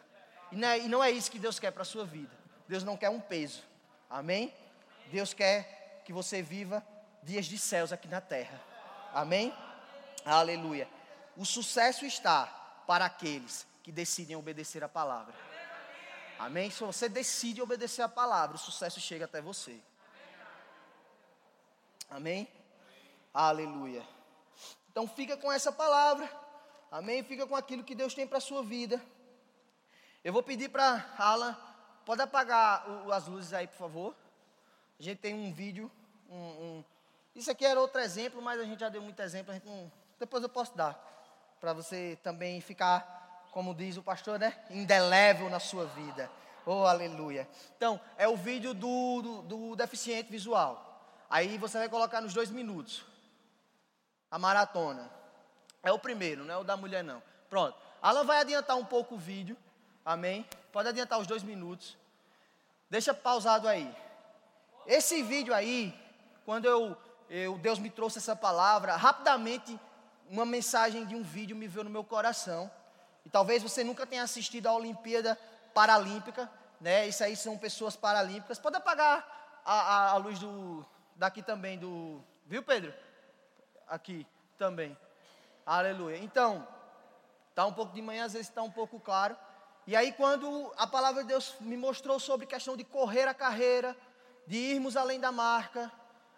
E 0.51 0.55
não, 0.55 0.67
é, 0.67 0.79
e 0.79 0.87
não 0.87 1.03
é 1.03 1.11
isso 1.11 1.31
que 1.31 1.39
Deus 1.39 1.59
quer 1.59 1.71
para 1.71 1.83
a 1.83 1.85
sua 1.85 2.05
vida. 2.05 2.31
Deus 2.67 2.83
não 2.83 2.97
quer 2.97 3.09
um 3.09 3.19
peso. 3.19 3.63
Amém? 4.09 4.53
Deus 5.07 5.33
quer 5.33 6.01
que 6.05 6.13
você 6.13 6.41
viva 6.41 6.85
dias 7.23 7.45
de 7.45 7.57
céus 7.57 7.91
aqui 7.91 8.07
na 8.07 8.21
terra. 8.21 8.59
Amém? 9.13 9.53
Aleluia. 10.25 10.87
O 11.35 11.45
sucesso 11.45 12.05
está 12.05 12.45
para 12.85 13.05
aqueles 13.05 13.65
que 13.83 13.91
decidem 13.91 14.35
obedecer 14.35 14.83
a 14.83 14.89
palavra. 14.89 15.33
Amém? 16.41 16.71
Se 16.71 16.83
você 16.83 17.07
decide 17.07 17.61
obedecer 17.61 18.01
a 18.01 18.09
palavra, 18.09 18.55
o 18.55 18.59
sucesso 18.59 18.99
chega 18.99 19.25
até 19.25 19.39
você. 19.39 19.79
Amém? 22.09 22.47
Aleluia. 23.31 24.03
Então 24.89 25.07
fica 25.07 25.37
com 25.37 25.51
essa 25.51 25.71
palavra. 25.71 26.27
Amém? 26.91 27.23
Fica 27.23 27.45
com 27.45 27.55
aquilo 27.55 27.83
que 27.83 27.93
Deus 27.93 28.15
tem 28.15 28.25
para 28.25 28.39
a 28.39 28.41
sua 28.41 28.63
vida. 28.63 28.99
Eu 30.23 30.33
vou 30.33 30.41
pedir 30.41 30.69
para 30.69 31.13
Alan, 31.19 31.55
pode 32.07 32.23
apagar 32.23 32.89
o, 32.89 33.11
as 33.11 33.27
luzes 33.27 33.53
aí, 33.53 33.67
por 33.67 33.77
favor. 33.77 34.15
A 34.99 35.03
gente 35.03 35.19
tem 35.19 35.35
um 35.35 35.53
vídeo, 35.53 35.91
um, 36.27 36.35
um, 36.35 36.85
isso 37.35 37.51
aqui 37.51 37.63
era 37.63 37.79
outro 37.79 38.01
exemplo, 38.01 38.41
mas 38.41 38.59
a 38.59 38.63
gente 38.63 38.79
já 38.79 38.89
deu 38.89 39.03
muito 39.03 39.19
exemplo. 39.21 39.53
Não, 39.63 39.91
depois 40.19 40.41
eu 40.41 40.49
posso 40.49 40.75
dar, 40.75 40.95
para 41.59 41.71
você 41.71 42.17
também 42.23 42.59
ficar, 42.61 43.20
como 43.51 43.75
diz 43.75 43.97
o 43.97 44.03
pastor, 44.03 44.39
né? 44.39 44.57
Indelével 44.69 45.49
na 45.49 45.59
sua 45.59 45.85
vida. 45.85 46.31
Oh, 46.65 46.85
aleluia. 46.85 47.47
Então, 47.75 47.99
é 48.17 48.27
o 48.27 48.35
vídeo 48.35 48.73
do, 48.73 49.21
do, 49.21 49.41
do 49.41 49.75
deficiente 49.75 50.31
visual. 50.31 50.87
Aí 51.29 51.57
você 51.57 51.77
vai 51.77 51.89
colocar 51.89 52.21
nos 52.21 52.33
dois 52.33 52.49
minutos. 52.49 53.03
A 54.29 54.39
maratona. 54.39 55.09
É 55.83 55.91
o 55.91 55.99
primeiro, 55.99 56.45
não 56.45 56.53
é 56.53 56.57
o 56.57 56.63
da 56.63 56.77
mulher, 56.77 57.03
não. 57.03 57.21
Pronto. 57.49 57.77
Alan 58.01 58.23
vai 58.23 58.39
adiantar 58.39 58.77
um 58.77 58.85
pouco 58.85 59.15
o 59.15 59.17
vídeo. 59.17 59.57
Amém? 60.05 60.45
Pode 60.71 60.89
adiantar 60.89 61.19
os 61.19 61.27
dois 61.27 61.43
minutos. 61.43 61.97
Deixa 62.89 63.13
pausado 63.13 63.67
aí. 63.67 63.93
Esse 64.85 65.21
vídeo 65.23 65.53
aí, 65.53 65.97
quando 66.45 66.65
eu, 66.65 66.97
eu, 67.29 67.57
Deus 67.57 67.79
me 67.79 67.89
trouxe 67.89 68.17
essa 68.17 68.35
palavra, 68.35 68.95
rapidamente 68.95 69.79
uma 70.29 70.45
mensagem 70.45 71.05
de 71.05 71.15
um 71.15 71.21
vídeo 71.21 71.55
me 71.55 71.67
veio 71.67 71.83
no 71.83 71.89
meu 71.89 72.03
coração. 72.03 72.71
E 73.25 73.29
talvez 73.29 73.61
você 73.61 73.83
nunca 73.83 74.05
tenha 74.05 74.23
assistido 74.23 74.67
a 74.67 74.73
Olimpíada 74.73 75.37
Paralímpica, 75.73 76.49
né? 76.79 77.07
Isso 77.07 77.23
aí 77.23 77.35
são 77.35 77.57
pessoas 77.57 77.95
paralímpicas. 77.95 78.59
Pode 78.59 78.77
apagar 78.77 79.61
a, 79.63 79.73
a, 79.73 80.11
a 80.11 80.17
luz 80.17 80.39
do 80.39 80.85
daqui 81.15 81.43
também 81.43 81.77
do, 81.77 82.23
viu 82.47 82.63
Pedro? 82.63 82.93
Aqui 83.87 84.25
também. 84.57 84.97
Aleluia. 85.65 86.17
Então, 86.17 86.67
tá 87.53 87.65
um 87.65 87.73
pouco 87.73 87.93
de 87.93 88.01
manhã, 88.01 88.25
às 88.25 88.33
vezes 88.33 88.49
está 88.49 88.63
um 88.63 88.71
pouco 88.71 88.99
claro. 88.99 89.37
E 89.85 89.95
aí 89.95 90.11
quando 90.11 90.71
a 90.77 90.87
palavra 90.87 91.21
de 91.21 91.29
Deus 91.29 91.55
me 91.59 91.77
mostrou 91.77 92.19
sobre 92.19 92.45
questão 92.45 92.75
de 92.75 92.83
correr 92.83 93.27
a 93.27 93.33
carreira, 93.33 93.95
de 94.47 94.57
irmos 94.57 94.97
além 94.97 95.19
da 95.19 95.31
marca, 95.31 95.91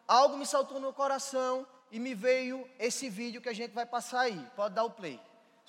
algo 0.07 0.37
me 0.37 0.45
saltou 0.45 0.79
no 0.79 0.93
coração 0.93 1.65
e 1.91 1.99
me 1.99 2.13
veio 2.13 2.69
esse 2.79 3.09
vídeo 3.09 3.41
que 3.41 3.49
a 3.49 3.53
gente 3.53 3.71
vai 3.71 3.85
passar 3.85 4.21
aí. 4.21 4.47
Pode 4.55 4.75
dar 4.75 4.83
o 4.83 4.91
play. 4.91 5.19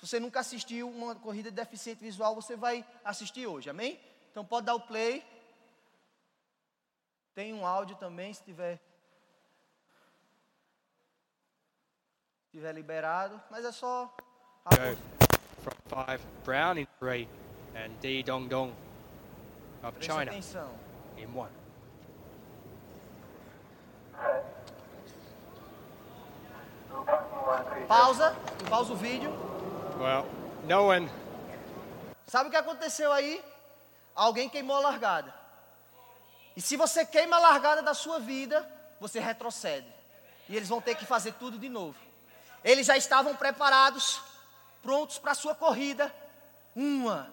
Se 0.05 0.11
você 0.11 0.19
nunca 0.19 0.41
assistiu 0.41 0.87
uma 0.87 1.15
corrida 1.15 1.49
de 1.49 1.55
deficiente 1.55 1.99
visual, 1.99 2.35
você 2.35 2.55
vai 2.55 2.85
assistir 3.03 3.47
hoje, 3.47 3.71
amém? 3.71 3.99
Então 4.29 4.45
pode 4.45 4.67
dar 4.67 4.75
o 4.75 4.79
play. 4.79 5.25
Tem 7.33 7.51
um 7.51 7.65
áudio 7.65 7.95
também, 7.95 8.31
se 8.31 8.43
tiver. 8.43 8.79
Se 12.43 12.51
tiver 12.51 12.71
liberado, 12.71 13.41
mas 13.49 13.65
é 13.65 13.71
só. 13.71 14.15
Front 15.63 15.79
five, 15.87 16.23
Brown 16.43 16.77
in 16.77 16.87
three, 16.99 17.27
and 17.75 17.89
Di 17.99 18.21
Dong 18.21 18.47
Dong 18.47 18.75
of 19.81 19.93
Preste 19.93 20.11
China 20.11 20.31
atenção. 20.31 20.71
in 21.17 21.35
one. 21.35 21.51
Pausa, 27.87 28.35
pausa 28.69 28.93
o 28.93 28.95
vídeo. 28.95 29.54
Well, 29.97 30.25
no 30.67 30.87
one 30.87 31.09
Sabe 32.27 32.49
o 32.49 32.51
que 32.51 32.57
aconteceu 32.57 33.11
aí? 33.11 33.41
Alguém 34.15 34.49
queimou 34.49 34.75
a 34.75 34.79
largada. 34.79 35.33
E 36.55 36.61
se 36.61 36.75
você 36.75 37.05
queima 37.05 37.35
a 37.35 37.39
largada 37.39 37.81
da 37.81 37.93
sua 37.93 38.19
vida, 38.19 38.67
você 38.99 39.19
retrocede. 39.19 39.87
E 40.49 40.55
eles 40.55 40.69
vão 40.69 40.81
ter 40.81 40.95
que 40.95 41.05
fazer 41.05 41.33
tudo 41.33 41.57
de 41.57 41.69
novo. 41.69 41.97
Eles 42.63 42.87
já 42.87 42.97
estavam 42.97 43.35
preparados, 43.35 44.21
prontos 44.81 45.19
para 45.19 45.31
a 45.31 45.35
sua 45.35 45.53
corrida. 45.53 46.13
Uma, 46.75 47.31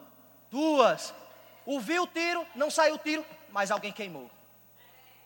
duas. 0.50 1.14
Ouviu 1.64 2.02
o 2.02 2.06
tiro, 2.06 2.46
não 2.54 2.70
saiu 2.70 2.96
o 2.96 2.98
tiro, 2.98 3.24
mas 3.50 3.70
alguém 3.70 3.92
queimou. 3.92 4.30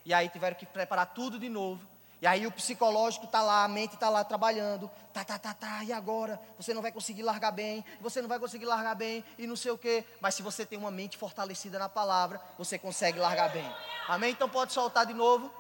E 0.05 0.15
aí 0.15 0.29
tiveram 0.29 0.57
que 0.57 0.65
preparar 0.65 1.13
tudo 1.13 1.39
de 1.39 1.49
novo. 1.49 1.87
E 2.21 2.27
aí 2.27 2.47
o 2.47 2.51
psicológico 2.51 3.27
está 3.27 3.43
lá, 3.43 3.65
a 3.65 3.69
mente 3.69 3.95
está 3.95 4.09
lá 4.09 4.25
trabalhando. 4.25 4.91
Tá, 5.13 5.23
tá, 5.23 5.39
tá, 5.39 5.53
tá. 5.53 5.85
E 5.85 5.93
agora? 5.93 6.41
Você 6.59 6.73
não 6.73 6.81
vai 6.81 6.91
conseguir 6.91 7.23
largar 7.23 7.51
bem. 7.51 7.85
Você 8.01 8.23
não 8.23 8.29
vai 8.29 8.39
conseguir 8.39 8.65
largar 8.65 8.95
bem. 8.95 9.23
E 9.39 9.47
não 9.47 9.55
sei 9.57 9.71
o 9.71 9.79
quê. 9.79 10.03
Mas 10.21 10.35
se 10.35 10.43
você 10.43 10.65
tem 10.65 10.79
uma 10.79 10.91
mente 10.91 11.19
fortalecida 11.19 11.79
na 11.79 11.89
palavra, 11.89 12.41
você 12.59 12.79
consegue 12.79 13.19
largar 13.19 13.51
bem. 13.51 13.71
Amém? 14.09 14.31
Então 14.31 14.49
pode 14.49 14.73
soltar 14.73 15.05
de 15.05 15.13
novo. 15.13 15.51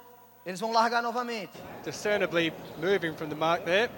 Eles 0.46 0.60
vão 0.60 0.72
largar 0.72 1.02
novamente. 1.02 1.52
discernibly 1.84 2.52
moving 2.78 3.14
from 3.14 3.28
the 3.28 3.34
mark 3.34 3.64
there. 3.64 3.90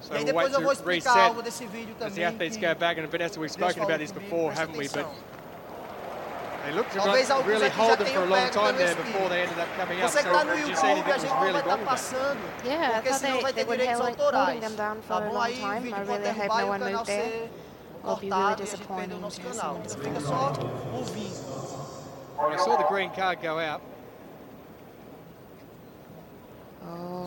So 0.00 0.14
e 0.14 0.18
aí 0.18 0.24
depois 0.24 0.52
eu 0.52 0.60
vou 0.62 0.72
explicar 0.72 1.18
algo 1.18 1.42
desse 1.42 1.66
vídeo 1.66 1.92
as 1.94 1.98
the 1.98 2.08
também. 2.10 2.24
athletes 2.24 2.56
go 2.56 2.74
back. 2.76 3.00
And 3.00 3.08
Vanessa, 3.08 3.40
we've 3.40 3.52
spoken 3.52 3.82
about 3.82 3.98
this 3.98 4.12
before, 4.12 4.52
haven't 4.54 4.76
we? 4.76 4.88
But 4.88 5.04
atenção. 5.04 5.10
they 5.10 5.12
looked 5.12 5.32
to 5.32 6.55
Talvez 6.94 7.30
alguns 7.30 7.46
really 7.46 7.66
aqui 7.66 7.76
já 7.76 7.82
hold 7.84 7.98
them 7.98 8.06
for 8.06 8.16
a 8.22 8.26
tenham 8.26 8.28
long 8.28 8.36
pego 8.36 8.50
time 8.50 8.64
pelo 8.66 8.76
there 8.76 8.90
espírito. 8.90 9.12
before 9.12 9.28
they 9.28 9.42
ended 9.44 9.58
up 9.58 9.70
coming 9.80 10.02
up. 10.02 10.10
Você 10.10 10.18
que 10.18 10.24
So 10.24 10.30
está 10.30 10.44
no 10.44 10.56
did 10.56 10.68
you 10.68 10.76
see 10.76 10.86
YouTube, 10.88 11.12
a 11.12 11.18
gente 11.18 11.30
não 11.30 11.40
really 11.40 11.52
vai 11.52 11.62
estar 11.62 11.78
passando. 11.84 12.40
Porque 12.94 13.12
senão 13.14 13.32
they, 13.32 13.42
vai 13.42 13.52
they 13.52 13.64
ter 13.64 13.76
direitos 13.76 14.00
autorais. 14.00 14.76
Tá 14.76 15.20
bom? 15.20 15.40
Aí 15.40 15.62
o 15.62 15.80
vídeo 15.80 16.06
pode 16.06 16.22
derrubar 16.22 16.60
e 16.60 16.64
o 16.64 16.78
canal 16.78 17.04
ser 17.04 17.50
cortado 18.02 18.62
e 18.62 18.62
a 18.62 18.66
gente 18.66 18.86
perde 18.86 19.14
o 19.14 19.18
nosso 19.18 19.40
canal. 19.40 19.76
Então 19.84 19.98
fica 19.98 20.20
só 20.20 20.52
ouvindo. 20.92 21.56
I 22.38 22.58
saw 22.58 22.76
the 22.76 22.84
green 22.84 23.10
card 23.10 23.40
go 23.40 23.58
out, 23.58 23.82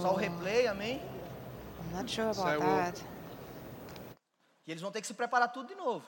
Só 0.02 0.10
o 0.10 0.14
Oh, 0.14 0.16
replay, 0.16 0.68
amém? 0.68 1.02
I'm 1.82 1.98
not 1.98 2.10
sure 2.10 2.34
So 2.34 2.42
about 2.42 2.64
we'll- 2.64 2.78
that. 2.78 3.02
E 4.68 4.72
eles 4.72 4.82
vão 4.82 4.92
ter 4.92 5.02
que 5.02 5.08
se 5.08 5.14
preparar 5.14 5.52
tudo 5.52 5.68
de 5.68 5.76
novo. 5.76 6.06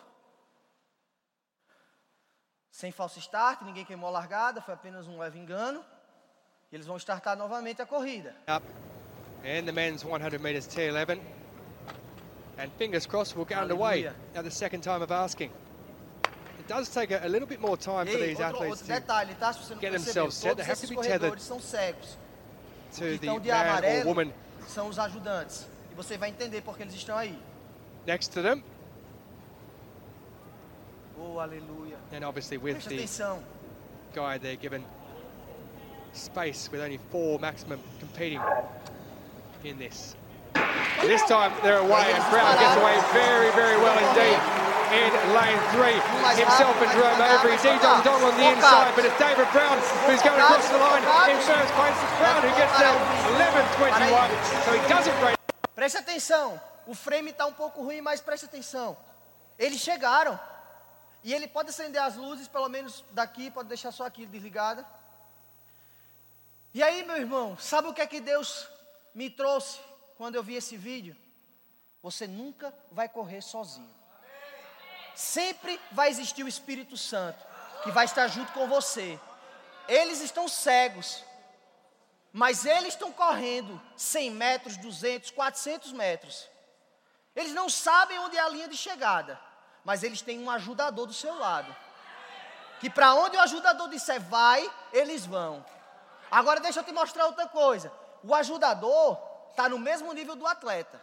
Sem 2.72 2.92
falso 2.92 3.20
start, 3.20 3.62
ninguém 3.64 3.84
queimou 3.84 4.08
a 4.08 4.12
largada, 4.12 4.62
foi 4.62 4.74
apenas 4.74 5.08
um 5.08 5.20
leve 5.20 5.38
engano. 5.38 5.84
E 6.72 6.76
eles 6.76 6.88
vão 6.88 6.98
startar 6.98 7.36
novamente 7.36 7.82
a 7.82 7.86
corrida. 7.86 8.34
up, 8.48 8.66
and 9.44 9.66
the 9.66 9.72
men's 9.74 10.04
100 10.06 10.40
metres 10.40 10.68
T11. 10.68 11.20
And 12.58 12.70
fingers 12.78 13.06
crossed, 13.06 13.36
we'll 13.36 13.46
get 13.46 13.58
underway. 13.58 14.10
Now 14.34 14.42
the 14.42 14.52
second 14.52 14.82
time 14.82 15.04
of 15.04 15.12
asking. 15.12 15.52
It 16.60 16.68
does 16.68 16.90
take 16.90 17.14
a, 17.14 17.26
a 17.26 17.28
little 17.28 17.48
bit 17.48 17.60
more 17.60 17.76
time 17.76 18.06
for 18.06 18.18
Ei, 18.18 18.28
these 18.30 18.42
outro, 18.42 18.56
athletes 18.56 18.82
outro 18.82 18.86
to, 18.86 18.94
detalhe, 18.94 19.36
tá? 19.36 19.52
Se 19.52 19.60
você 19.60 19.74
não 19.74 19.82
get 19.82 19.92
themselves 19.92 20.36
set, 20.36 20.56
they 20.56 20.66
have 20.66 20.80
to 20.80 20.88
be 20.88 20.96
tethered 20.96 21.42
são 21.42 21.60
cegos. 21.60 22.18
to 22.94 23.18
the 23.18 23.28
man 23.28 23.34
or 23.34 23.52
amarelo 23.52 24.08
woman 24.08 24.34
são 24.68 24.88
os 24.88 24.98
ajudantes. 24.98 25.68
E 25.92 25.96
você 25.96 26.18
vai 26.18 26.30
entender 26.30 26.62
porque 26.62 26.84
eles 26.84 26.94
estão 26.94 27.18
aí. 27.18 27.38
next 28.06 28.32
to 28.32 28.42
them. 28.42 28.64
Oh. 31.22 31.40
And 32.12 32.24
obviously 32.24 32.58
with 32.58 32.78
Presta 32.78 32.90
the 32.90 33.04
atenção. 33.04 33.40
guy 34.14 34.38
there 34.38 34.56
given 34.56 34.84
space 36.14 36.70
with 36.72 36.82
only 36.82 37.00
four 37.10 37.40
maximum 37.40 37.80
competing 38.00 38.42
in 39.64 39.78
this. 39.78 40.16
This 41.02 41.24
time 41.24 41.54
they're 41.64 41.80
away 41.80 42.12
and 42.12 42.24
Brown 42.30 42.58
gets 42.60 42.78
away 42.82 42.98
very, 43.14 43.52
very 43.54 43.78
well 43.78 43.98
indeed. 44.10 44.38
in 44.92 45.12
lane 45.32 45.62
three. 45.72 45.96
Himself 46.36 46.76
and 46.84 46.92
Jerome 46.92 47.16
Overy, 47.16 47.56
D. 47.64 47.72
Dong. 47.80 48.04
Dong 48.04 48.22
on 48.28 48.36
the 48.36 48.52
inside, 48.52 48.92
but 48.96 49.06
it's 49.06 49.18
David 49.18 49.48
Brown 49.56 49.80
who's 50.06 50.22
going 50.22 50.36
across 50.36 50.68
the 50.68 50.78
line 50.78 51.04
in 51.32 51.38
first 51.48 51.72
place. 51.80 51.96
It's 51.96 52.16
Brown 52.20 52.42
who 52.44 52.52
gets 52.60 52.76
there 52.76 52.92
11.21, 53.40 54.66
so 54.66 54.72
he 54.76 54.84
doesn't 54.90 55.18
break. 55.22 55.38
Preste 55.76 55.98
atenção. 55.98 56.60
O 56.86 56.94
frame 56.94 57.30
está 57.30 57.46
um 57.46 57.54
pouco 57.54 57.82
ruim, 57.84 58.02
mas 58.02 58.20
preste 58.20 58.46
atenção. 58.46 58.98
Eles 59.58 59.80
chegaram. 59.80 60.38
E 61.24 61.34
ele 61.34 61.48
pode 61.48 61.70
acender 61.70 62.02
as 62.02 62.16
luzes, 62.16 62.48
pelo 62.48 62.68
menos 62.68 63.04
daqui, 63.12 63.52
pode 63.52 63.70
deixar 63.70 63.92
só 63.92 64.06
aqui 64.06 64.26
desligada. 64.26 64.86
E 66.74 66.82
aí, 66.82 67.04
meu 67.04 67.18
irmão, 67.18 67.58
sabe 67.58 67.88
o 67.88 67.94
que 67.94 68.02
é 68.02 68.08
que 68.08 68.22
Deus 68.22 68.68
me 69.14 69.30
trouxe 69.30 69.80
quando 70.18 70.36
eu 70.36 70.44
vi 70.44 70.56
esse 70.56 70.78
vídeo? 70.78 71.16
Você 72.02 72.26
nunca 72.26 72.74
vai 72.92 73.08
correr 73.08 73.42
sozinho. 73.42 73.94
Sempre 75.14 75.80
vai 75.92 76.10
existir 76.10 76.44
o 76.44 76.48
Espírito 76.48 76.98
Santo 76.98 77.46
que 77.84 77.92
vai 77.92 78.06
estar 78.06 78.28
junto 78.28 78.52
com 78.54 78.68
você. 78.68 79.20
Eles 79.88 80.22
estão 80.22 80.48
cegos, 80.48 81.24
mas 82.32 82.66
eles 82.66 82.94
estão 82.94 83.12
correndo 83.12 83.80
100 83.98 84.32
metros, 84.32 84.78
200, 84.78 85.32
400 85.32 85.92
metros. 85.92 86.50
Eles 87.36 87.54
não 87.54 87.70
sabem 87.70 88.18
onde 88.20 88.38
é 88.38 88.40
a 88.40 88.50
linha 88.50 88.68
de 88.68 88.78
chegada, 88.78 89.40
mas 89.84 90.04
eles 90.04 90.22
têm 90.22 90.40
um 90.40 90.50
ajudador 90.50 91.08
do 91.08 91.14
seu 91.14 91.38
lado. 91.38 91.76
Que 92.80 92.90
para 92.90 93.14
onde 93.14 93.38
o 93.38 93.42
ajudador 93.42 93.90
disser 93.90 94.22
vai, 94.22 94.70
eles 94.92 95.26
vão. 95.26 95.64
Agora 96.30 96.60
deixa 96.60 96.80
eu 96.80 96.84
te 96.84 96.92
mostrar 96.92 97.26
outra 97.26 97.48
coisa. 97.48 97.92
O 98.24 98.34
ajudador 98.34 99.18
está 99.50 99.68
no 99.68 99.78
mesmo 99.78 100.12
nível 100.14 100.36
do 100.36 100.48
atleta. 100.48 101.02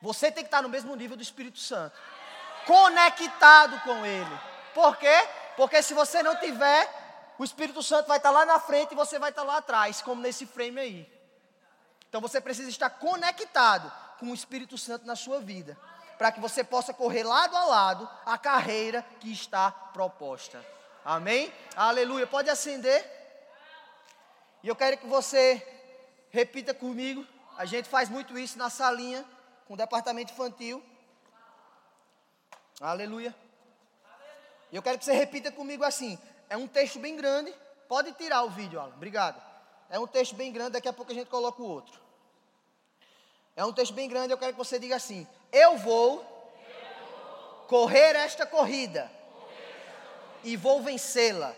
Você 0.00 0.30
tem 0.30 0.44
que 0.44 0.48
estar 0.48 0.62
no 0.62 0.68
mesmo 0.68 0.94
nível 0.94 1.16
do 1.16 1.22
Espírito 1.22 1.58
Santo. 1.58 1.96
Conectado 2.66 3.80
com 3.80 4.04
ele. 4.04 4.40
Por 4.74 4.96
quê? 4.96 5.28
Porque 5.56 5.82
se 5.82 5.94
você 5.94 6.22
não 6.22 6.36
tiver, 6.36 7.34
o 7.38 7.44
Espírito 7.44 7.82
Santo 7.82 8.08
vai 8.08 8.18
estar 8.18 8.30
lá 8.30 8.44
na 8.44 8.58
frente 8.58 8.92
e 8.92 8.96
você 8.96 9.18
vai 9.18 9.30
estar 9.30 9.42
lá 9.42 9.58
atrás, 9.58 10.02
como 10.02 10.20
nesse 10.20 10.46
frame 10.46 10.80
aí. 10.80 11.12
Então 12.08 12.20
você 12.20 12.40
precisa 12.40 12.68
estar 12.68 12.90
conectado 12.90 13.90
com 14.18 14.26
o 14.26 14.34
Espírito 14.34 14.76
Santo 14.76 15.06
na 15.06 15.16
sua 15.16 15.40
vida, 15.40 15.76
para 16.22 16.30
que 16.30 16.38
você 16.38 16.62
possa 16.62 16.94
correr 16.94 17.24
lado 17.24 17.56
a 17.56 17.64
lado 17.64 18.08
a 18.24 18.38
carreira 18.38 19.04
que 19.18 19.32
está 19.32 19.72
proposta. 19.72 20.64
Amém? 21.04 21.52
Aleluia. 21.74 22.28
Pode 22.28 22.48
acender. 22.48 23.04
E 24.62 24.68
eu 24.68 24.76
quero 24.76 24.98
que 24.98 25.06
você 25.08 25.60
repita 26.30 26.72
comigo. 26.72 27.26
A 27.58 27.64
gente 27.64 27.88
faz 27.88 28.08
muito 28.08 28.38
isso 28.38 28.56
na 28.56 28.70
salinha 28.70 29.24
com 29.66 29.74
o 29.74 29.76
departamento 29.76 30.32
infantil. 30.32 30.80
Aleluia. 32.80 33.34
E 34.70 34.76
eu 34.76 34.82
quero 34.82 35.00
que 35.00 35.04
você 35.04 35.14
repita 35.14 35.50
comigo 35.50 35.82
assim. 35.82 36.16
É 36.48 36.56
um 36.56 36.68
texto 36.68 37.00
bem 37.00 37.16
grande. 37.16 37.52
Pode 37.88 38.12
tirar 38.12 38.44
o 38.44 38.50
vídeo, 38.50 38.78
Alan. 38.78 38.94
Obrigado. 38.94 39.42
É 39.90 39.98
um 39.98 40.06
texto 40.06 40.36
bem 40.36 40.52
grande, 40.52 40.74
daqui 40.74 40.86
a 40.86 40.92
pouco 40.92 41.10
a 41.10 41.14
gente 41.16 41.28
coloca 41.28 41.60
o 41.60 41.66
outro. 41.66 42.00
É 43.56 43.64
um 43.64 43.72
texto 43.72 43.92
bem 43.92 44.08
grande, 44.08 44.32
eu 44.32 44.38
quero 44.38 44.52
que 44.52 44.58
você 44.58 44.78
diga 44.78 44.94
assim: 44.94 45.26
Eu 45.52 45.76
vou 45.76 46.24
correr 47.68 48.16
esta 48.16 48.46
corrida 48.46 49.10
e 50.42 50.56
vou 50.56 50.82
vencê-la. 50.82 51.54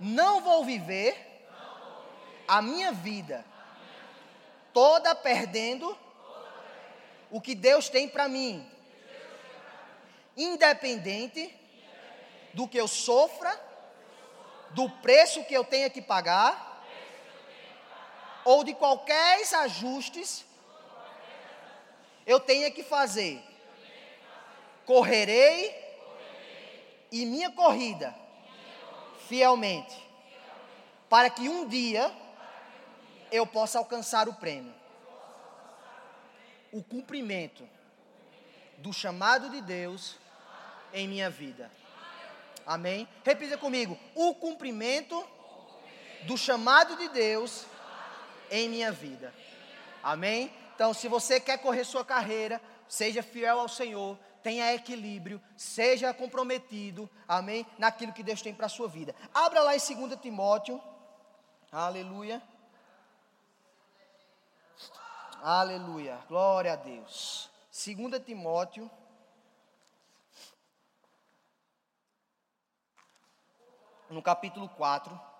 Não 0.00 0.40
vou 0.40 0.64
viver 0.64 1.14
a 2.48 2.62
minha 2.62 2.92
vida 2.92 3.44
toda 4.72 5.14
perdendo 5.14 5.96
o 7.30 7.40
que 7.40 7.54
Deus 7.54 7.88
tem 7.90 8.08
para 8.08 8.28
mim. 8.28 8.70
Independente 10.36 11.54
do 12.54 12.66
que 12.66 12.78
eu 12.78 12.88
sofra, 12.88 13.58
do 14.70 14.88
preço 14.88 15.44
que 15.44 15.54
eu 15.54 15.64
tenha 15.64 15.90
que 15.90 16.00
pagar, 16.00 16.84
ou 18.44 18.64
de 18.64 18.74
qualquer 18.74 19.42
ajustes 19.54 20.44
eu 22.26 22.40
tenha 22.40 22.70
que 22.70 22.82
fazer. 22.82 23.42
Correrei 24.84 25.74
e 27.10 27.24
minha 27.24 27.50
corrida 27.50 28.14
fielmente, 29.28 29.96
para 31.08 31.30
que 31.30 31.48
um 31.48 31.66
dia 31.66 32.12
eu 33.30 33.46
possa 33.46 33.78
alcançar 33.78 34.28
o 34.28 34.34
prêmio. 34.34 34.74
O 36.72 36.82
cumprimento 36.82 37.68
do 38.78 38.92
chamado 38.92 39.48
de 39.50 39.60
Deus 39.60 40.16
em 40.92 41.08
minha 41.08 41.30
vida. 41.30 41.70
Amém? 42.66 43.08
Repita 43.24 43.56
comigo: 43.56 43.98
o 44.14 44.34
cumprimento 44.34 45.26
do 46.22 46.36
chamado 46.36 46.96
de 46.96 47.08
Deus 47.08 47.64
em 48.50 48.68
minha 48.68 48.92
vida. 48.92 49.32
Amém? 50.02 50.52
Então, 50.76 50.92
se 50.92 51.08
você 51.08 51.40
quer 51.40 51.56
correr 51.56 51.84
sua 51.84 52.04
carreira, 52.04 52.60
seja 52.86 53.22
fiel 53.22 53.60
ao 53.60 53.66
Senhor, 53.66 54.18
tenha 54.42 54.74
equilíbrio, 54.74 55.40
seja 55.56 56.12
comprometido, 56.12 57.08
amém? 57.26 57.66
Naquilo 57.78 58.12
que 58.12 58.22
Deus 58.22 58.42
tem 58.42 58.54
para 58.54 58.66
a 58.66 58.68
sua 58.68 58.86
vida. 58.86 59.16
Abra 59.32 59.62
lá 59.62 59.74
em 59.74 59.78
2 59.78 60.20
Timóteo, 60.20 60.78
aleluia. 61.72 62.42
Aleluia, 65.42 66.18
glória 66.28 66.74
a 66.74 66.76
Deus. 66.76 67.48
2 67.72 68.22
Timóteo. 68.22 68.90
No 74.10 74.20
capítulo 74.20 74.68
4. 74.68 75.35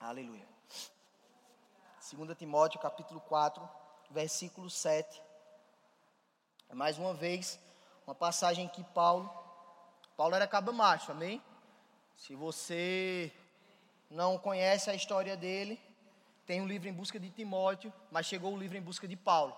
Aleluia. 0.00 0.46
2 2.08 2.38
Timóteo 2.38 2.78
capítulo 2.78 3.20
4, 3.22 3.68
versículo 4.12 4.70
7. 4.70 5.20
Mais 6.72 6.96
uma 6.98 7.12
vez, 7.12 7.58
uma 8.06 8.14
passagem 8.14 8.68
que 8.68 8.84
Paulo, 8.84 9.28
Paulo 10.16 10.36
era 10.36 10.46
cabo 10.46 10.72
macho, 10.72 11.10
amém? 11.10 11.42
Se 12.16 12.36
você 12.36 13.32
não 14.08 14.38
conhece 14.38 14.88
a 14.88 14.94
história 14.94 15.36
dele, 15.36 15.80
tem 16.46 16.60
um 16.60 16.66
livro 16.68 16.88
em 16.88 16.92
busca 16.92 17.18
de 17.18 17.28
Timóteo, 17.30 17.92
mas 18.08 18.24
chegou 18.24 18.54
o 18.54 18.58
livro 18.58 18.78
em 18.78 18.82
busca 18.82 19.08
de 19.08 19.16
Paulo, 19.16 19.54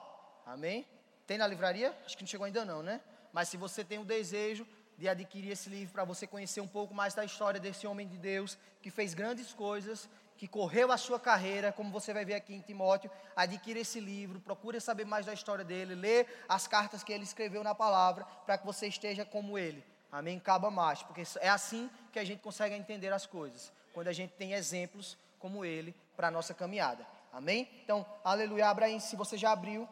amém? 0.46 0.86
Tem 1.26 1.36
na 1.36 1.46
livraria? 1.46 1.94
Acho 2.06 2.16
que 2.16 2.22
não 2.22 2.28
chegou 2.28 2.46
ainda 2.46 2.64
não, 2.64 2.82
né? 2.82 3.02
Mas 3.30 3.50
se 3.50 3.58
você 3.58 3.84
tem 3.84 3.98
o 3.98 4.06
desejo 4.06 4.66
de 4.96 5.06
adquirir 5.06 5.52
esse 5.52 5.68
livro 5.68 5.92
para 5.92 6.04
você 6.04 6.26
conhecer 6.26 6.62
um 6.62 6.68
pouco 6.68 6.94
mais 6.94 7.12
da 7.12 7.26
história 7.26 7.60
desse 7.60 7.86
homem 7.86 8.08
de 8.08 8.16
Deus 8.16 8.58
que 8.82 8.90
fez 8.90 9.14
grandes 9.14 9.52
coisas, 9.52 10.08
que 10.40 10.48
correu 10.48 10.90
a 10.90 10.96
sua 10.96 11.20
carreira, 11.20 11.70
como 11.70 11.90
você 11.90 12.14
vai 12.14 12.24
ver 12.24 12.32
aqui 12.32 12.54
em 12.54 12.62
Timóteo, 12.62 13.10
adquira 13.36 13.78
esse 13.78 14.00
livro, 14.00 14.40
procure 14.40 14.80
saber 14.80 15.04
mais 15.04 15.26
da 15.26 15.34
história 15.34 15.62
dele, 15.62 15.94
lê 15.94 16.26
as 16.48 16.66
cartas 16.66 17.04
que 17.04 17.12
ele 17.12 17.24
escreveu 17.24 17.62
na 17.62 17.74
palavra, 17.74 18.24
para 18.46 18.56
que 18.56 18.64
você 18.64 18.86
esteja 18.86 19.22
como 19.22 19.58
ele. 19.58 19.84
Amém? 20.10 20.40
Caba 20.40 20.70
mais, 20.70 21.02
porque 21.02 21.24
é 21.40 21.50
assim 21.50 21.90
que 22.10 22.18
a 22.18 22.24
gente 22.24 22.40
consegue 22.40 22.74
entender 22.74 23.12
as 23.12 23.26
coisas, 23.26 23.70
quando 23.92 24.08
a 24.08 24.14
gente 24.14 24.32
tem 24.32 24.54
exemplos 24.54 25.18
como 25.38 25.62
ele 25.62 25.94
para 26.16 26.28
a 26.28 26.30
nossa 26.30 26.54
caminhada. 26.54 27.06
Amém? 27.34 27.68
Então, 27.84 28.06
aleluia, 28.24 28.70
abra 28.70 28.86
aí, 28.86 28.98
se 28.98 29.16
você 29.16 29.36
já 29.36 29.52
abriu, 29.52 29.86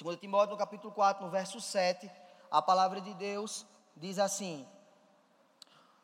2 0.00 0.20
Timóteo 0.20 0.52
no 0.52 0.58
capítulo 0.58 0.92
4, 0.92 1.24
no 1.24 1.28
verso 1.28 1.60
7, 1.60 2.08
a 2.48 2.62
palavra 2.62 3.00
de 3.00 3.12
Deus 3.14 3.66
diz 3.96 4.20
assim, 4.20 4.64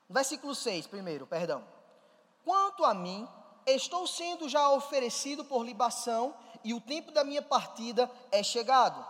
no 0.08 0.14
versículo 0.14 0.52
6, 0.52 0.88
primeiro, 0.88 1.28
perdão. 1.28 1.64
Quanto 2.44 2.84
a 2.84 2.92
mim, 2.92 3.28
estou 3.74 4.06
sendo 4.06 4.48
já 4.48 4.70
oferecido 4.70 5.44
por 5.44 5.64
libação 5.64 6.34
e 6.64 6.74
o 6.74 6.80
tempo 6.80 7.12
da 7.12 7.24
minha 7.24 7.42
partida 7.42 8.10
é 8.30 8.42
chegado. 8.42 9.04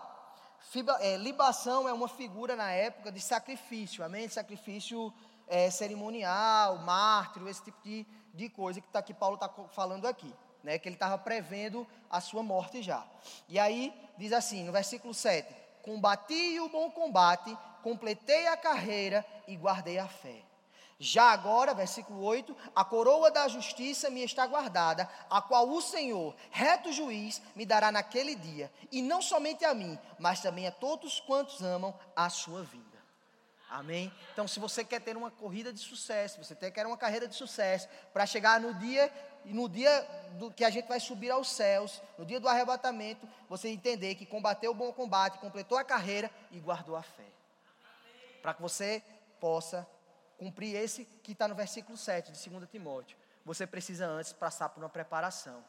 Fiba, 0.71 0.99
é, 1.01 1.17
libação 1.17 1.89
é 1.89 1.93
uma 1.93 2.09
figura 2.09 2.55
na 2.55 2.71
época 2.71 3.11
de 3.11 3.21
sacrifício, 3.21 4.05
amém? 4.05 4.29
Sacrifício 4.29 5.13
é, 5.47 5.71
cerimonial, 5.71 6.79
mártiro, 6.79 7.49
esse 7.49 7.63
tipo 7.63 7.81
de, 7.83 8.07
de 8.35 8.49
coisa 8.49 8.81
que, 8.81 8.89
tá, 8.89 9.03
que 9.03 9.15
Paulo 9.15 9.37
está 9.37 9.49
falando 9.71 10.07
aqui, 10.07 10.33
né? 10.63 10.79
Que 10.79 10.89
ele 10.89 10.97
estava 10.97 11.17
prevendo 11.17 11.87
a 12.11 12.21
sua 12.21 12.43
morte 12.43 12.83
já. 12.83 13.07
E 13.49 13.59
aí 13.59 13.95
diz 14.19 14.33
assim, 14.33 14.65
no 14.65 14.73
versículo 14.73 15.15
7: 15.15 15.55
Combati 15.83 16.61
o 16.61 16.69
bom 16.69 16.91
combate, 16.91 17.57
completei 17.83 18.47
a 18.49 18.57
carreira 18.57 19.25
e 19.47 19.57
guardei 19.57 19.99
a 19.99 20.07
fé. 20.07 20.48
Já 21.01 21.31
agora, 21.31 21.75
versículo 21.75 22.23
8: 22.25 22.57
a 22.75 22.85
coroa 22.85 23.31
da 23.31 23.47
justiça 23.47 24.11
me 24.11 24.23
está 24.23 24.47
guardada, 24.47 25.09
a 25.31 25.41
qual 25.41 25.69
o 25.69 25.81
Senhor, 25.81 26.35
reto 26.51 26.93
juiz, 26.93 27.41
me 27.55 27.65
dará 27.65 27.93
naquele 27.93 28.35
dia, 28.35 28.71
e 28.91 29.01
não 29.01 29.23
somente 29.23 29.65
a 29.65 29.73
mim, 29.73 29.99
mas 30.19 30.41
também 30.41 30.67
a 30.67 30.73
todos 30.73 31.21
quantos 31.21 31.63
amam 31.63 31.95
a 32.17 32.29
sua 32.29 32.65
vida. 32.65 32.99
Amém? 33.71 34.11
Então, 34.33 34.49
se 34.49 34.59
você 34.59 34.83
quer 34.83 35.01
ter 35.01 35.17
uma 35.17 35.31
corrida 35.31 35.73
de 35.73 35.79
sucesso, 35.79 36.43
você 36.43 36.55
quer 36.71 36.87
uma 36.87 36.97
carreira 36.97 37.29
de 37.29 37.35
sucesso, 37.35 37.87
para 38.13 38.25
chegar 38.25 38.59
no 38.59 38.75
dia 38.75 39.13
e 39.45 39.53
no 39.53 39.69
dia 39.69 40.03
do, 40.33 40.51
que 40.51 40.65
a 40.65 40.71
gente 40.71 40.89
vai 40.89 40.99
subir 40.99 41.31
aos 41.31 41.51
céus, 41.51 42.03
no 42.17 42.25
dia 42.25 42.41
do 42.41 42.49
arrebatamento, 42.49 43.29
você 43.49 43.69
entender 43.69 44.15
que 44.15 44.27
combateu 44.27 44.73
o 44.73 44.75
bom 44.75 44.91
combate, 44.91 45.39
completou 45.39 45.77
a 45.77 45.85
carreira 45.85 46.31
e 46.51 46.59
guardou 46.59 46.97
a 46.97 47.03
fé. 47.03 47.27
Para 48.41 48.55
que 48.55 48.63
você 48.63 49.03
possa 49.39 49.87
cumprir 50.39 50.75
esse 50.77 51.05
que 51.05 51.33
está 51.33 51.47
no 51.47 51.55
versículo 51.55 51.99
7 51.99 52.33
de 52.33 52.49
2 52.49 52.71
Timóteo. 52.71 53.19
Você 53.45 53.67
precisa 53.67 54.07
antes 54.07 54.33
passar 54.33 54.69
por 54.71 54.83
uma 54.83 54.89
preparação. 54.89 55.63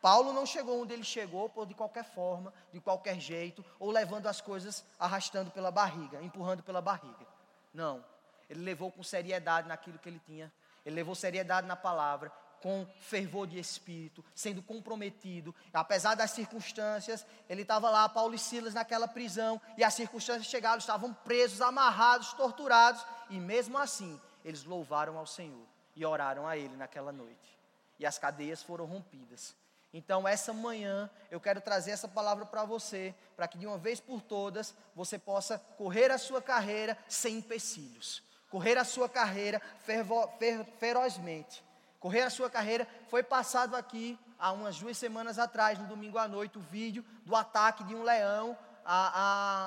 Paulo 0.00 0.32
não 0.32 0.46
chegou 0.46 0.82
onde 0.82 0.92
ele 0.92 1.04
chegou 1.04 1.48
por 1.48 1.66
de 1.66 1.74
qualquer 1.74 2.04
forma, 2.04 2.52
de 2.72 2.80
qualquer 2.80 3.18
jeito, 3.20 3.64
ou 3.78 3.90
levando 3.90 4.26
as 4.26 4.40
coisas 4.40 4.84
arrastando 4.98 5.50
pela 5.50 5.70
barriga, 5.70 6.22
empurrando 6.22 6.62
pela 6.62 6.80
barriga. 6.80 7.26
Não. 7.72 8.04
Ele 8.48 8.62
levou 8.62 8.90
com 8.90 9.02
seriedade 9.02 9.68
naquilo 9.68 9.98
que 9.98 10.08
ele 10.08 10.20
tinha. 10.24 10.52
Ele 10.84 10.94
levou 10.94 11.14
seriedade 11.14 11.66
na 11.66 11.74
palavra, 11.74 12.32
com 12.62 12.86
fervor 13.00 13.46
de 13.46 13.58
espírito, 13.58 14.24
sendo 14.34 14.62
comprometido. 14.62 15.54
Apesar 15.72 16.14
das 16.14 16.30
circunstâncias, 16.30 17.26
ele 17.48 17.62
estava 17.62 17.90
lá, 17.90 18.08
Paulo 18.08 18.34
e 18.34 18.38
Silas, 18.38 18.74
naquela 18.74 19.08
prisão, 19.08 19.60
e 19.76 19.84
as 19.84 19.94
circunstâncias 19.94 20.46
chegaram, 20.46 20.78
estavam 20.78 21.12
presos, 21.12 21.60
amarrados, 21.60 22.32
torturados, 22.32 23.04
e 23.30 23.38
mesmo 23.38 23.78
assim, 23.78 24.20
eles 24.44 24.64
louvaram 24.64 25.18
ao 25.18 25.26
Senhor 25.26 25.66
e 25.94 26.04
oraram 26.04 26.46
a 26.46 26.56
Ele 26.56 26.76
naquela 26.76 27.12
noite. 27.12 27.58
E 27.98 28.06
as 28.06 28.18
cadeias 28.18 28.62
foram 28.62 28.84
rompidas. 28.84 29.54
Então, 29.92 30.28
essa 30.28 30.52
manhã, 30.52 31.08
eu 31.30 31.40
quero 31.40 31.60
trazer 31.60 31.92
essa 31.92 32.06
palavra 32.06 32.44
para 32.44 32.64
você, 32.64 33.14
para 33.34 33.48
que 33.48 33.56
de 33.56 33.66
uma 33.66 33.78
vez 33.78 33.98
por 33.98 34.20
todas 34.20 34.74
você 34.94 35.18
possa 35.18 35.58
correr 35.58 36.10
a 36.10 36.18
sua 36.18 36.42
carreira 36.42 36.98
sem 37.08 37.38
empecilhos, 37.38 38.22
correr 38.50 38.76
a 38.76 38.84
sua 38.84 39.08
carreira 39.08 39.58
fervo, 39.84 40.28
fer, 40.38 40.64
ferozmente. 40.78 41.64
Correr 42.06 42.22
a 42.22 42.30
sua 42.30 42.48
carreira 42.48 42.86
foi 43.08 43.20
passado 43.20 43.74
aqui 43.74 44.16
há 44.38 44.52
umas 44.52 44.78
duas 44.78 44.96
semanas 44.96 45.40
atrás, 45.40 45.76
no 45.76 45.88
domingo 45.88 46.18
à 46.18 46.28
noite, 46.28 46.56
o 46.56 46.60
vídeo 46.60 47.04
do 47.24 47.34
ataque 47.34 47.82
de 47.82 47.96
um 47.96 48.04
leão 48.04 48.56
a, 48.84 49.08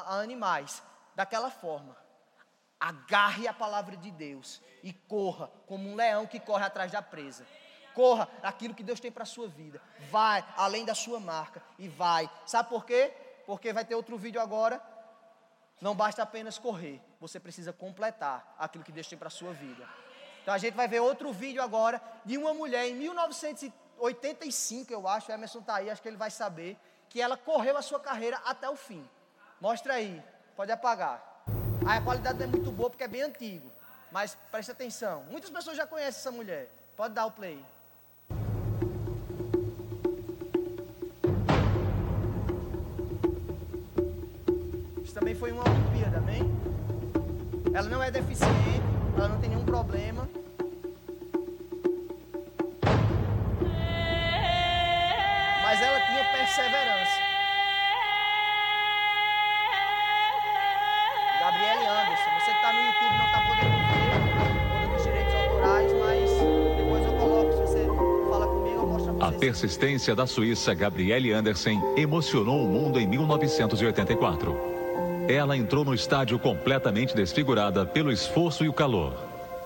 a, 0.08 0.16
a 0.16 0.22
animais. 0.22 0.82
Daquela 1.14 1.52
forma, 1.52 1.98
agarre 2.80 3.46
a 3.46 3.54
palavra 3.54 3.98
de 3.98 4.10
Deus 4.10 4.62
e 4.82 4.94
corra 4.94 5.52
como 5.68 5.90
um 5.90 5.96
leão 5.96 6.26
que 6.26 6.40
corre 6.40 6.64
atrás 6.64 6.94
da 6.94 7.02
presa. 7.02 7.46
Corra 7.94 8.30
aquilo 8.42 8.74
que 8.74 8.84
Deus 8.84 9.02
tem 9.02 9.12
para 9.12 9.24
a 9.24 9.26
sua 9.26 9.50
vida. 9.50 9.82
Vai 10.10 10.42
além 10.56 10.86
da 10.86 10.96
sua 10.96 11.20
marca 11.20 11.62
e 11.78 11.90
vai. 11.90 12.32
Sabe 12.46 12.70
por 12.70 12.86
quê? 12.86 13.14
Porque 13.46 13.74
vai 13.74 13.84
ter 13.84 13.96
outro 13.96 14.18
vídeo 14.18 14.40
agora. 14.40 14.82
Não 15.82 15.94
basta 15.94 16.24
apenas 16.24 16.58
correr, 16.58 17.02
você 17.20 17.38
precisa 17.38 17.74
completar 17.74 18.56
aquilo 18.58 18.86
que 18.86 18.94
Deus 18.94 19.08
tem 19.08 19.20
para 19.20 19.28
a 19.28 19.30
sua 19.30 19.52
vida. 19.52 19.86
Então 20.50 20.56
a 20.56 20.58
gente 20.58 20.74
vai 20.74 20.88
ver 20.88 21.00
outro 21.00 21.32
vídeo 21.32 21.62
agora 21.62 22.02
de 22.26 22.36
uma 22.36 22.56
mulher 22.56 22.88
em 22.88 22.96
1985, 22.96 24.92
eu 24.92 25.08
acho, 25.08 25.32
Emerson 25.32 25.60
está 25.60 25.76
aí, 25.76 25.92
acho 25.92 26.02
que 26.02 26.08
ele 26.08 26.18
vai 26.18 26.32
saber, 26.32 26.76
que 27.08 27.22
ela 27.22 27.38
correu 27.38 27.78
a 27.78 27.84
sua 27.84 28.00
carreira 28.00 28.42
até 28.44 28.68
o 28.68 28.76
fim. 28.76 29.08
Mostra 29.62 29.94
aí, 29.94 30.20
pode 30.56 30.72
apagar. 30.72 31.44
Aí 31.86 32.00
a 32.00 32.02
qualidade 32.02 32.40
não 32.40 32.46
é 32.46 32.48
muito 32.48 32.72
boa 32.72 32.90
porque 32.90 33.04
é 33.04 33.08
bem 33.08 33.22
antigo, 33.22 33.72
mas 34.12 34.36
preste 34.50 34.72
atenção. 34.72 35.24
Muitas 35.30 35.52
pessoas 35.52 35.78
já 35.78 35.86
conhecem 35.86 36.20
essa 36.20 36.32
mulher. 36.32 36.68
Pode 36.96 37.14
dar 37.14 37.28
o 37.28 37.32
play. 37.32 37.64
Isso 45.04 45.14
também 45.14 45.36
foi 45.36 45.52
uma 45.52 45.62
Olimpíada, 45.62 46.18
amém? 46.18 46.42
Ela 47.72 47.88
não 47.88 48.02
é 48.02 48.10
deficiente, 48.10 48.82
ela 49.16 49.28
não 49.28 49.40
tem 49.40 49.52
nenhum 49.52 49.64
problema. 49.64 50.28
Perseverança. 56.60 57.22
Gabriele 61.40 61.88
Anderson, 61.88 62.30
você 62.38 62.52
que 62.52 62.58
está 62.58 62.74
no 62.74 62.82
YouTube 62.86 63.18
não 63.18 63.26
está 63.26 63.42
podendo 63.48 63.78
ver, 63.88 64.82
por 64.82 64.94
dos 64.94 65.04
direitos 65.04 65.36
autorais, 65.36 65.94
mas 65.94 66.30
depois 66.76 67.06
eu 67.06 67.14
coloco, 67.14 67.54
se 67.54 67.62
você 67.62 67.88
fala 68.30 68.48
comigo, 68.48 68.76
eu 68.76 68.88
mostro 68.88 69.12
A 69.12 69.28
vocês. 69.28 69.40
persistência 69.40 70.14
da 70.14 70.28
suíça 70.28 70.74
Gabriele 70.74 71.32
Andersen 71.32 71.82
emocionou 71.96 72.66
o 72.66 72.68
mundo 72.68 73.00
em 73.00 73.08
1984. 73.08 74.70
Ela 75.30 75.56
entrou 75.56 75.86
no 75.86 75.94
estádio 75.94 76.38
completamente 76.40 77.16
desfigurada 77.16 77.86
pelo 77.86 78.12
esforço 78.12 78.66
e 78.66 78.70
o 78.70 78.74
calor. 78.74 79.14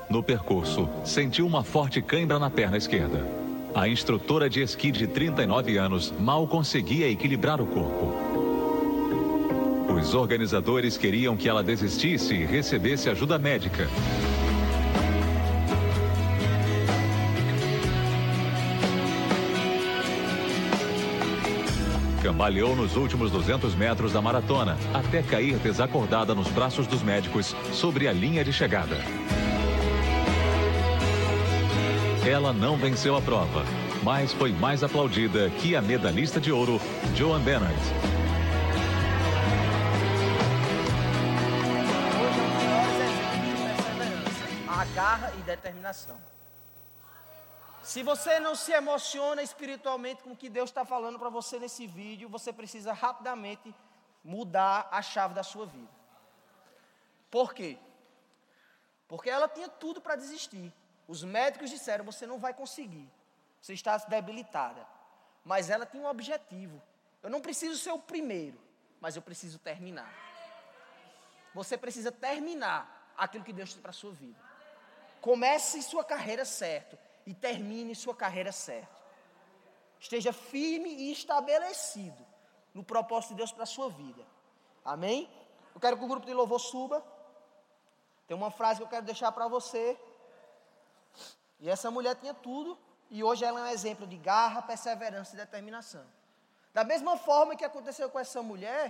No 0.10 0.22
percurso, 0.22 0.88
sentiu 1.04 1.48
uma 1.48 1.64
forte 1.64 2.04
cãibra 2.04 2.38
na 2.38 2.52
perna 2.52 2.78
esquerda. 2.78 3.43
A 3.76 3.88
instrutora 3.88 4.48
de 4.48 4.62
esqui 4.62 4.92
de 4.92 5.08
39 5.08 5.78
anos 5.78 6.14
mal 6.20 6.48
conseguia 6.48 7.10
equilibrar 7.10 7.60
o 7.60 7.66
corpo. 7.66 8.14
Os 10.00 10.14
organizadores 10.14 10.96
queriam 10.96 11.36
que 11.36 11.50
ela 11.50 11.64
desistisse 11.64 12.36
e 12.36 12.46
recebesse 12.46 13.10
ajuda 13.10 13.40
médica. 13.40 13.88
Cambaleou 22.22 22.76
nos 22.76 22.96
últimos 22.96 23.32
200 23.32 23.74
metros 23.74 24.14
da 24.14 24.22
maratona, 24.22 24.78
até 24.94 25.24
cair 25.24 25.58
desacordada 25.58 26.36
nos 26.36 26.48
braços 26.48 26.86
dos 26.86 27.02
médicos 27.02 27.56
sobre 27.72 28.08
a 28.08 28.14
linha 28.14 28.44
de 28.44 28.54
chegada. 28.54 28.98
Ela 32.26 32.54
não 32.54 32.78
venceu 32.78 33.18
a 33.18 33.22
prova, 33.22 33.66
mas 34.02 34.32
foi 34.32 34.54
mais 34.54 34.82
aplaudida 34.82 35.50
que 35.50 35.76
a 35.76 35.82
medalhista 35.82 36.40
de 36.40 36.54
ouro, 36.54 36.80
Joan 37.18 37.42
Bennett. 37.42 37.78
A 44.70 44.86
garra 44.96 45.34
e 45.38 45.42
determinação. 45.42 46.18
Se 47.84 48.02
você 48.02 48.40
não 48.40 48.56
se 48.56 48.72
emociona 48.72 49.44
espiritualmente 49.44 50.24
com 50.24 50.32
o 50.32 50.38
que 50.38 50.48
Deus 50.48 50.70
está 50.70 50.86
falando 50.86 51.20
para 51.20 51.30
você 51.30 51.60
nesse 51.60 51.86
vídeo, 51.86 52.30
você 52.30 52.54
precisa 52.54 52.94
rapidamente 52.94 53.76
mudar 54.24 54.88
a 54.92 55.02
chave 55.02 55.34
da 55.34 55.44
sua 55.44 55.66
vida. 55.66 55.92
Por 57.30 57.54
quê? 57.54 57.78
Porque 59.10 59.30
ela 59.30 59.50
tinha 59.50 59.68
tudo 59.68 60.00
para 60.00 60.16
desistir. 60.16 60.72
Os 61.08 61.24
médicos 61.24 61.70
disseram: 61.70 62.06
você 62.06 62.26
não 62.26 62.40
vai 62.40 62.54
conseguir, 62.54 63.10
você 63.62 63.74
está 63.74 63.98
debilitada. 63.98 64.86
Mas 65.44 65.70
ela 65.70 65.86
tinha 65.86 66.04
um 66.04 66.08
objetivo: 66.08 66.82
eu 67.22 67.30
não 67.30 67.42
preciso 67.42 67.78
ser 67.78 67.92
o 67.92 68.00
primeiro, 68.00 68.60
mas 69.00 69.16
eu 69.16 69.22
preciso 69.22 69.60
terminar. 69.60 70.14
Você 71.54 71.78
precisa 71.78 72.12
terminar 72.12 73.14
aquilo 73.18 73.44
que 73.44 73.54
Deus 73.54 73.74
tem 73.74 73.82
para 73.82 73.92
a 73.92 73.94
sua 73.94 74.12
vida. 74.12 74.40
Comece 75.22 75.82
sua 75.82 76.04
carreira 76.04 76.44
certo 76.44 76.98
e 77.26 77.34
termine 77.34 77.96
sua 77.96 78.16
carreira 78.16 78.52
certo. 78.52 79.02
Esteja 80.00 80.34
firme 80.34 80.90
e 80.90 81.12
estabelecido 81.12 82.26
no 82.74 82.84
propósito 82.84 83.30
de 83.30 83.38
Deus 83.38 83.52
para 83.52 83.64
a 83.64 83.68
sua 83.68 83.90
vida. 83.90 84.26
Amém? 84.84 85.30
Eu 85.74 85.80
quero 85.80 85.98
que 85.98 86.04
o 86.04 86.08
grupo 86.08 86.26
de 86.26 86.34
louvor 86.34 86.60
suba. 86.60 87.04
Tem 88.28 88.36
uma 88.36 88.52
frase 88.52 88.80
que 88.80 88.84
eu 88.84 88.90
quero 88.90 89.06
deixar 89.06 89.32
para 89.32 89.48
você. 89.48 89.98
E 91.64 91.70
essa 91.70 91.90
mulher 91.90 92.14
tinha 92.16 92.34
tudo, 92.34 92.78
e 93.10 93.24
hoje 93.24 93.46
ela 93.46 93.62
é 93.62 93.64
um 93.64 93.74
exemplo 93.74 94.06
de 94.06 94.18
garra, 94.18 94.62
perseverança 94.62 95.34
e 95.34 95.38
determinação. 95.38 96.06
Da 96.74 96.84
mesma 96.84 97.16
forma 97.16 97.56
que 97.56 97.64
aconteceu 97.64 98.10
com 98.10 98.20
essa 98.20 98.44
mulher, 98.44 98.84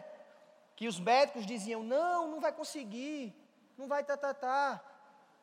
que 0.76 0.88
os 0.88 1.00
médicos 1.00 1.46
diziam: 1.46 1.84
não, 1.84 2.28
não 2.32 2.40
vai 2.42 2.52
conseguir, 2.52 3.32
não 3.78 3.88
vai 3.88 4.04
tá, 4.04 4.18
tá, 4.18 4.34
tá. 4.34 4.84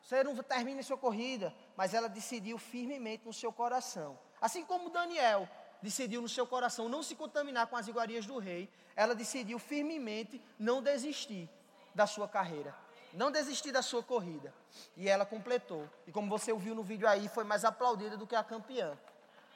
Você 0.01 0.21
não 0.25 0.35
termina 0.43 0.83
sua 0.83 0.97
corrida, 0.97 1.55
mas 1.77 1.93
ela 1.93 2.09
decidiu 2.09 2.57
firmemente 2.57 3.25
no 3.25 3.31
seu 3.31 3.53
coração. 3.53 4.19
Assim 4.41 4.65
como 4.65 4.89
Daniel 4.89 5.47
decidiu 5.81 6.21
no 6.21 6.27
seu 6.27 6.45
coração 6.45 6.89
não 6.89 7.01
se 7.01 7.15
contaminar 7.15 7.67
com 7.67 7.77
as 7.77 7.87
iguarias 7.87 8.25
do 8.25 8.39
rei, 8.39 8.69
ela 8.93 9.15
decidiu 9.15 9.57
firmemente 9.57 10.41
não 10.59 10.83
desistir 10.83 11.49
da 11.95 12.05
sua 12.05 12.27
carreira, 12.27 12.75
não 13.13 13.31
desistir 13.31 13.71
da 13.71 13.81
sua 13.81 14.03
corrida. 14.03 14.53
E 14.95 15.09
ela 15.09 15.25
completou. 15.25 15.87
E 16.07 16.11
como 16.11 16.29
você 16.29 16.51
ouviu 16.51 16.73
no 16.73 16.83
vídeo 16.83 17.07
aí, 17.07 17.27
foi 17.27 17.43
mais 17.43 17.65
aplaudida 17.65 18.17
do 18.17 18.27
que 18.27 18.35
a 18.35 18.43
campeã. 18.43 18.97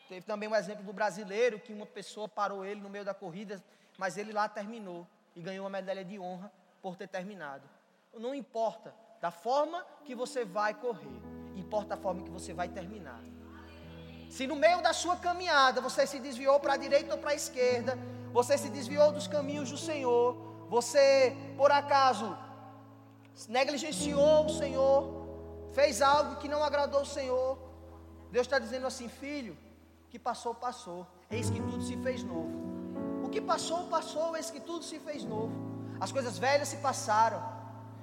Teve 0.08 0.26
também 0.26 0.48
um 0.48 0.56
exemplo 0.56 0.84
do 0.84 0.94
brasileiro, 0.94 1.60
que 1.60 1.74
uma 1.74 1.86
pessoa 1.86 2.28
parou 2.28 2.64
ele 2.64 2.82
no 2.82 2.90
meio 2.90 3.04
da 3.04 3.14
corrida, 3.14 3.64
mas 3.98 4.18
ele 4.18 4.32
lá 4.32 4.48
terminou 4.48 5.08
e 5.36 5.42
ganhou 5.42 5.66
uma 5.66 5.70
medalha 5.70 6.06
de 6.06 6.20
honra 6.20 6.52
por 6.82 6.96
ter 6.96 7.08
terminado. 7.08 7.64
Não 8.14 8.34
importa 8.34 8.94
da 9.20 9.32
forma 9.32 9.84
que 10.04 10.14
você 10.14 10.46
vai 10.46 10.74
correr, 10.74 11.20
importa 11.56 11.96
a 11.96 11.98
forma 11.98 12.24
que 12.24 12.30
você 12.30 12.54
vai 12.54 12.70
terminar. 12.70 13.20
Se 14.30 14.46
no 14.46 14.56
meio 14.56 14.82
da 14.82 14.94
sua 14.94 15.16
caminhada 15.18 15.82
você 15.82 16.06
se 16.06 16.20
desviou 16.20 16.60
para 16.60 16.74
a 16.74 16.78
direita 16.78 17.16
ou 17.16 17.20
para 17.20 17.32
a 17.32 17.36
esquerda, 17.36 17.98
você 18.32 18.58
se 18.58 18.70
desviou 18.70 19.12
dos 19.12 19.28
caminhos 19.28 19.72
do 19.72 19.78
Senhor, 19.78 20.36
você 20.70 21.36
por 21.58 21.72
acaso 21.72 22.38
negligenciou 23.48 24.46
o 24.46 24.50
Senhor, 24.50 25.26
fez 25.74 26.02
algo 26.02 26.38
que 26.38 26.48
não 26.48 26.64
agradou 26.64 27.02
o 27.02 27.06
Senhor, 27.06 27.58
Deus 28.32 28.48
está 28.48 28.60
dizendo 28.60 28.88
assim, 28.88 29.08
filho, 29.08 29.58
que 30.10 30.20
passou, 30.20 30.54
passou. 30.54 31.08
Eis 31.30 31.50
que 31.50 31.60
tudo 31.60 31.82
se 31.82 31.98
fez 31.98 32.24
novo. 32.24 32.54
O 33.24 33.30
que 33.30 33.42
passou, 33.42 33.88
passou, 33.88 34.36
eis 34.36 34.50
que 34.52 34.60
tudo 34.60 34.84
se 34.84 35.00
fez 35.00 35.24
novo. 35.24 35.54
As 36.00 36.12
coisas 36.12 36.38
velhas 36.38 36.68
se 36.68 36.78
passaram. 36.78 37.42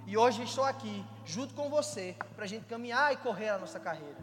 E 0.07 0.17
hoje 0.17 0.43
estou 0.43 0.65
aqui, 0.65 1.05
junto 1.25 1.55
com 1.55 1.71
você, 1.71 2.17
para 2.35 2.45
a 2.45 2.49
gente 2.49 2.65
caminhar 2.67 3.13
e 3.13 3.17
correr 3.17 3.51
a 3.51 3.59
nossa 3.59 3.79
carreira. 3.79 4.19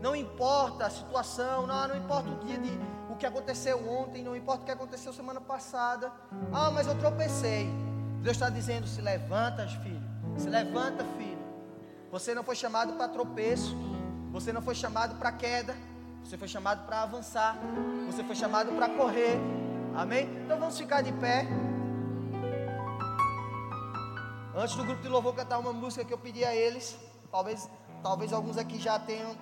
Não 0.00 0.14
importa 0.14 0.86
a 0.86 0.90
situação, 0.90 1.66
não, 1.66 1.88
não 1.88 1.96
importa 1.96 2.28
o 2.28 2.44
dia 2.44 2.58
de 2.58 2.70
o 3.08 3.16
que 3.16 3.24
aconteceu 3.24 3.88
ontem, 3.88 4.22
não 4.22 4.36
importa 4.36 4.62
o 4.62 4.66
que 4.66 4.72
aconteceu 4.72 5.12
semana 5.12 5.40
passada. 5.40 6.12
Ah, 6.52 6.70
mas 6.70 6.86
eu 6.86 6.98
tropecei. 6.98 7.68
Deus 8.22 8.36
está 8.36 8.50
dizendo: 8.50 8.86
se 8.86 9.00
levanta, 9.00 9.66
filho. 9.68 10.03
Se 10.36 10.48
levanta, 10.48 11.04
filho. 11.16 11.38
Você 12.10 12.34
não 12.34 12.44
foi 12.44 12.56
chamado 12.56 12.94
para 12.94 13.08
tropeço. 13.08 13.76
Você 14.30 14.52
não 14.52 14.62
foi 14.62 14.74
chamado 14.74 15.16
para 15.16 15.32
queda. 15.32 15.74
Você 16.22 16.38
foi 16.38 16.48
chamado 16.48 16.86
para 16.86 17.02
avançar. 17.02 17.56
Você 18.06 18.22
foi 18.24 18.34
chamado 18.34 18.72
para 18.72 18.88
correr. 18.88 19.38
Amém? 19.94 20.28
Então 20.44 20.58
vamos 20.58 20.78
ficar 20.78 21.02
de 21.02 21.12
pé. 21.12 21.46
Antes 24.56 24.76
do 24.76 24.84
grupo 24.84 25.02
de 25.02 25.08
louvor 25.08 25.34
cantar 25.34 25.58
uma 25.58 25.72
música 25.72 26.04
que 26.04 26.12
eu 26.12 26.18
pedi 26.18 26.44
a 26.44 26.54
eles. 26.54 26.96
Talvez, 27.30 27.68
talvez 28.02 28.32
alguns 28.32 28.56
aqui 28.56 28.78
já 28.78 28.98
tenham 28.98 29.36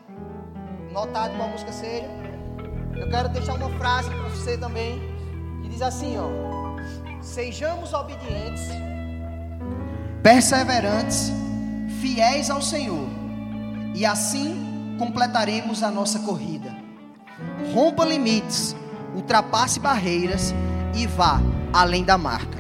notado 0.91 1.37
qual 1.37 1.49
música 1.49 1.73
seja. 1.73 2.09
Eu 2.97 3.09
quero 3.09 3.29
deixar 3.29 3.55
uma 3.55 3.71
frase 3.79 4.09
para 4.11 4.29
você 4.29 4.57
também. 4.59 5.01
Que 5.63 5.69
diz 5.69 5.83
assim, 5.83 6.17
ó. 6.19 7.23
Sejamos 7.23 7.93
obedientes, 7.93 8.63
perseverantes, 10.23 11.33
fiéis 12.01 12.49
ao 12.49 12.63
Senhor. 12.63 13.09
E 13.95 14.07
assim 14.07 14.95
completaremos 14.99 15.83
a 15.83 15.91
nossa 15.91 16.21
corrida. 16.21 16.75
Rompa 17.75 18.05
limites, 18.05 18.77
ultrapasse 19.15 19.81
barreiras 19.81 20.55
e 20.95 21.07
vá 21.07 21.41
além 21.73 22.05
da 22.05 22.17
marca. 22.17 22.59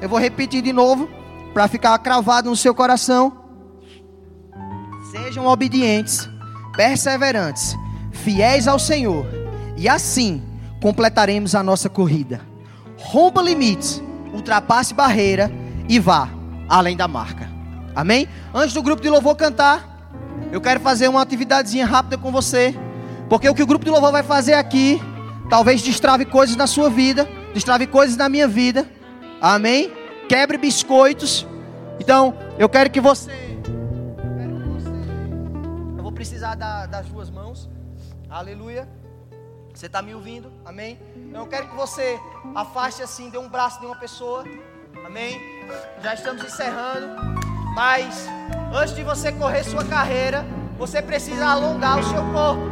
Eu 0.00 0.08
vou 0.08 0.18
repetir 0.18 0.62
de 0.62 0.72
novo 0.72 1.08
para 1.52 1.68
ficar 1.68 1.96
cravado 1.98 2.48
no 2.48 2.56
seu 2.56 2.74
coração. 2.74 3.40
Sejam 5.10 5.46
obedientes, 5.46 6.28
perseverantes, 6.74 7.76
fiéis 8.10 8.66
ao 8.66 8.78
Senhor, 8.78 9.26
e 9.76 9.88
assim 9.88 10.42
completaremos 10.80 11.54
a 11.54 11.62
nossa 11.62 11.90
corrida. 11.90 12.40
Rompa 12.98 13.42
limites, 13.42 14.02
ultrapasse 14.32 14.94
barreira 14.94 15.52
e 15.88 15.98
vá 15.98 16.41
além 16.72 16.96
da 16.96 17.06
marca. 17.06 17.46
Amém? 17.94 18.26
Antes 18.54 18.72
do 18.72 18.82
grupo 18.82 19.02
de 19.02 19.10
louvor 19.10 19.36
cantar, 19.36 20.08
eu 20.50 20.58
quero 20.58 20.80
fazer 20.80 21.06
uma 21.06 21.20
atividadezinha 21.20 21.84
rápida 21.84 22.16
com 22.16 22.32
você, 22.32 22.74
porque 23.28 23.46
o 23.46 23.54
que 23.54 23.62
o 23.62 23.66
grupo 23.66 23.84
de 23.84 23.90
louvor 23.90 24.10
vai 24.10 24.22
fazer 24.22 24.54
aqui, 24.54 24.98
talvez 25.50 25.82
destrave 25.82 26.24
coisas 26.24 26.56
na 26.56 26.66
sua 26.66 26.88
vida, 26.88 27.28
destrave 27.52 27.86
coisas 27.86 28.16
na 28.16 28.26
minha 28.26 28.48
vida. 28.48 28.88
Amém? 29.38 29.92
Quebre 30.26 30.56
biscoitos. 30.56 31.46
Então, 32.00 32.34
eu 32.58 32.70
quero 32.70 32.88
que 32.88 33.02
você. 33.02 33.30
Eu 35.94 36.02
vou 36.02 36.12
precisar 36.12 36.54
da, 36.54 36.86
das 36.86 37.06
duas 37.06 37.28
mãos. 37.28 37.68
Aleluia. 38.30 38.88
Você 39.74 39.86
está 39.86 40.00
me 40.00 40.14
ouvindo? 40.14 40.50
Amém? 40.64 40.98
Então, 41.16 41.42
eu 41.42 41.46
quero 41.48 41.68
que 41.68 41.76
você 41.76 42.18
afaste 42.54 43.02
assim, 43.02 43.28
dê 43.28 43.36
um 43.36 43.48
braço 43.48 43.78
de 43.78 43.84
uma 43.84 43.96
pessoa. 43.96 44.44
Amém? 45.04 45.40
Já 46.02 46.14
estamos 46.14 46.44
encerrando. 46.44 47.08
Mas 47.74 48.28
antes 48.74 48.94
de 48.94 49.02
você 49.02 49.32
correr 49.32 49.64
sua 49.64 49.84
carreira, 49.84 50.44
você 50.78 51.00
precisa 51.00 51.46
alongar 51.46 51.98
o 51.98 52.02
seu 52.02 52.22
corpo. 52.32 52.62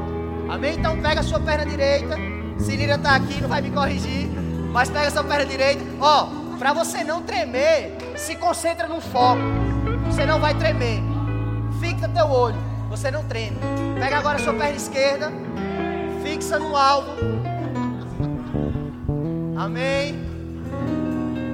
Amém? 0.51 0.77
Então 0.79 1.01
pega 1.01 1.21
a 1.21 1.23
sua 1.23 1.41
perna 1.41 1.65
direita. 1.65 2.17
Cirila 2.59 2.97
está 2.97 3.17
aqui, 3.17 3.41
não 3.41 3.49
vai 3.49 3.63
me 3.63 3.71
corrigir. 3.71 4.29
Mas 4.73 4.91
pega 4.91 5.09
a 5.09 5.11
sua 5.11 5.25
perna 5.25 5.47
direita. 5.47 5.83
Ó, 6.01 6.29
para 6.59 6.73
você 6.73 7.03
não 7.03 7.23
tremer, 7.23 7.97
se 8.17 8.37
concentra 8.37 8.87
no 8.87 9.01
foco. 9.01 9.41
Você 10.07 10.27
não 10.27 10.39
vai 10.39 10.55
tremer. 10.55 11.03
Fixa 11.81 12.09
teu 12.09 12.27
olho. 12.27 12.59
Você 12.91 13.11
não 13.11 13.25
treme. 13.25 13.57
Pega 13.99 14.19
agora 14.19 14.37
a 14.37 14.41
sua 14.41 14.53
perna 14.53 14.77
esquerda. 14.77 15.33
Fixa 16.23 16.59
no 16.59 16.77
alvo. 16.77 17.13
Amém. 19.57 20.20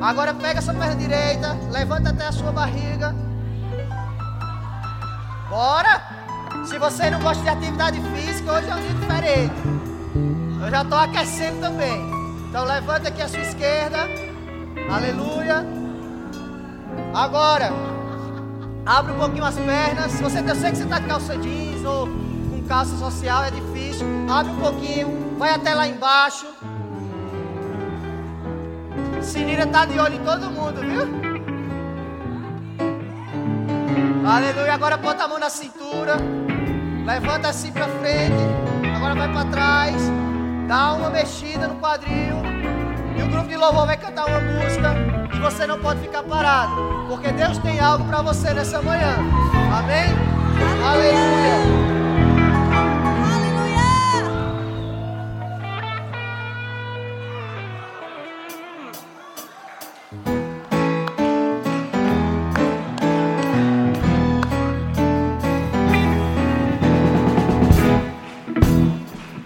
Agora 0.07 0.33
pega 0.33 0.63
sua 0.63 0.73
perna 0.73 0.95
direita. 0.95 1.59
Levanta 1.69 2.11
até 2.11 2.29
a 2.29 2.31
sua 2.31 2.53
barriga. 2.53 3.13
Bora! 5.51 6.01
Se 6.65 6.79
você 6.79 7.11
não 7.11 7.21
gosta 7.21 7.43
de 7.43 7.49
atividade 7.49 8.01
física, 8.15 8.53
hoje 8.53 8.71
é 8.71 8.75
um 8.77 8.81
dia 8.83 8.95
diferente. 8.95 9.55
Eu 10.63 10.71
já 10.71 10.83
estou 10.83 10.97
aquecendo 10.97 11.61
também. 11.61 12.09
Então 12.49 12.65
levanta 12.65 13.09
aqui 13.09 13.21
a 13.21 13.29
sua 13.29 13.41
esquerda. 13.41 14.09
Aleluia. 14.89 15.67
Agora, 17.13 17.73
abre 18.87 19.11
um 19.11 19.19
pouquinho 19.19 19.45
as 19.45 19.57
pernas. 19.57 20.13
Se 20.13 20.23
você, 20.23 20.39
eu 20.39 20.55
sei 20.55 20.71
que 20.71 20.77
você 20.77 20.85
está 20.85 21.01
com 21.01 21.09
calça 21.09 21.37
jeans 21.37 21.85
ou 21.85 22.07
com 22.07 22.65
calça 22.69 22.97
social, 22.97 23.43
é 23.43 23.51
difícil. 23.51 24.07
Abre 24.31 24.53
um 24.53 24.61
pouquinho. 24.61 25.37
Vai 25.37 25.51
até 25.51 25.75
lá 25.75 25.89
embaixo. 25.89 26.47
Sinira 29.27 29.65
está 29.65 29.85
de 29.85 29.99
olho 29.99 30.15
em 30.15 30.25
todo 30.25 30.49
mundo, 30.49 30.81
viu? 30.81 31.03
Aleluia. 34.25 34.73
Agora 34.73 34.97
bota 34.97 35.25
a 35.25 35.29
mão 35.29 35.41
na 35.41 35.51
cintura. 35.51 36.17
Levanta 37.05 37.49
assim 37.49 37.73
para 37.73 37.89
frente. 37.89 38.37
Agora 38.95 39.17
vai 39.17 39.33
para 39.33 39.45
trás. 39.47 39.97
Dá 40.69 40.93
uma 40.95 41.11
mexida 41.11 41.67
no 41.67 41.75
quadril. 41.81 42.37
E 43.19 43.23
o 43.23 43.27
grupo 43.27 43.49
de 43.49 43.57
louvor 43.57 43.87
vai 43.87 43.97
cantar 43.97 44.27
uma 44.27 44.41
música. 44.41 44.95
E 45.35 45.41
você 45.41 45.67
não 45.67 45.81
pode 45.81 46.01
ficar 46.01 46.23
parado. 46.23 46.77
Porque 47.09 47.33
Deus 47.33 47.59
tem 47.59 47.81
algo 47.81 48.05
para 48.05 48.23
você 48.23 48.55
nessa 48.55 48.81
manhã. 48.81 49.17
Amém? 49.77 50.07
Aleluia. 50.85 51.57
Aleluia! 51.57 51.86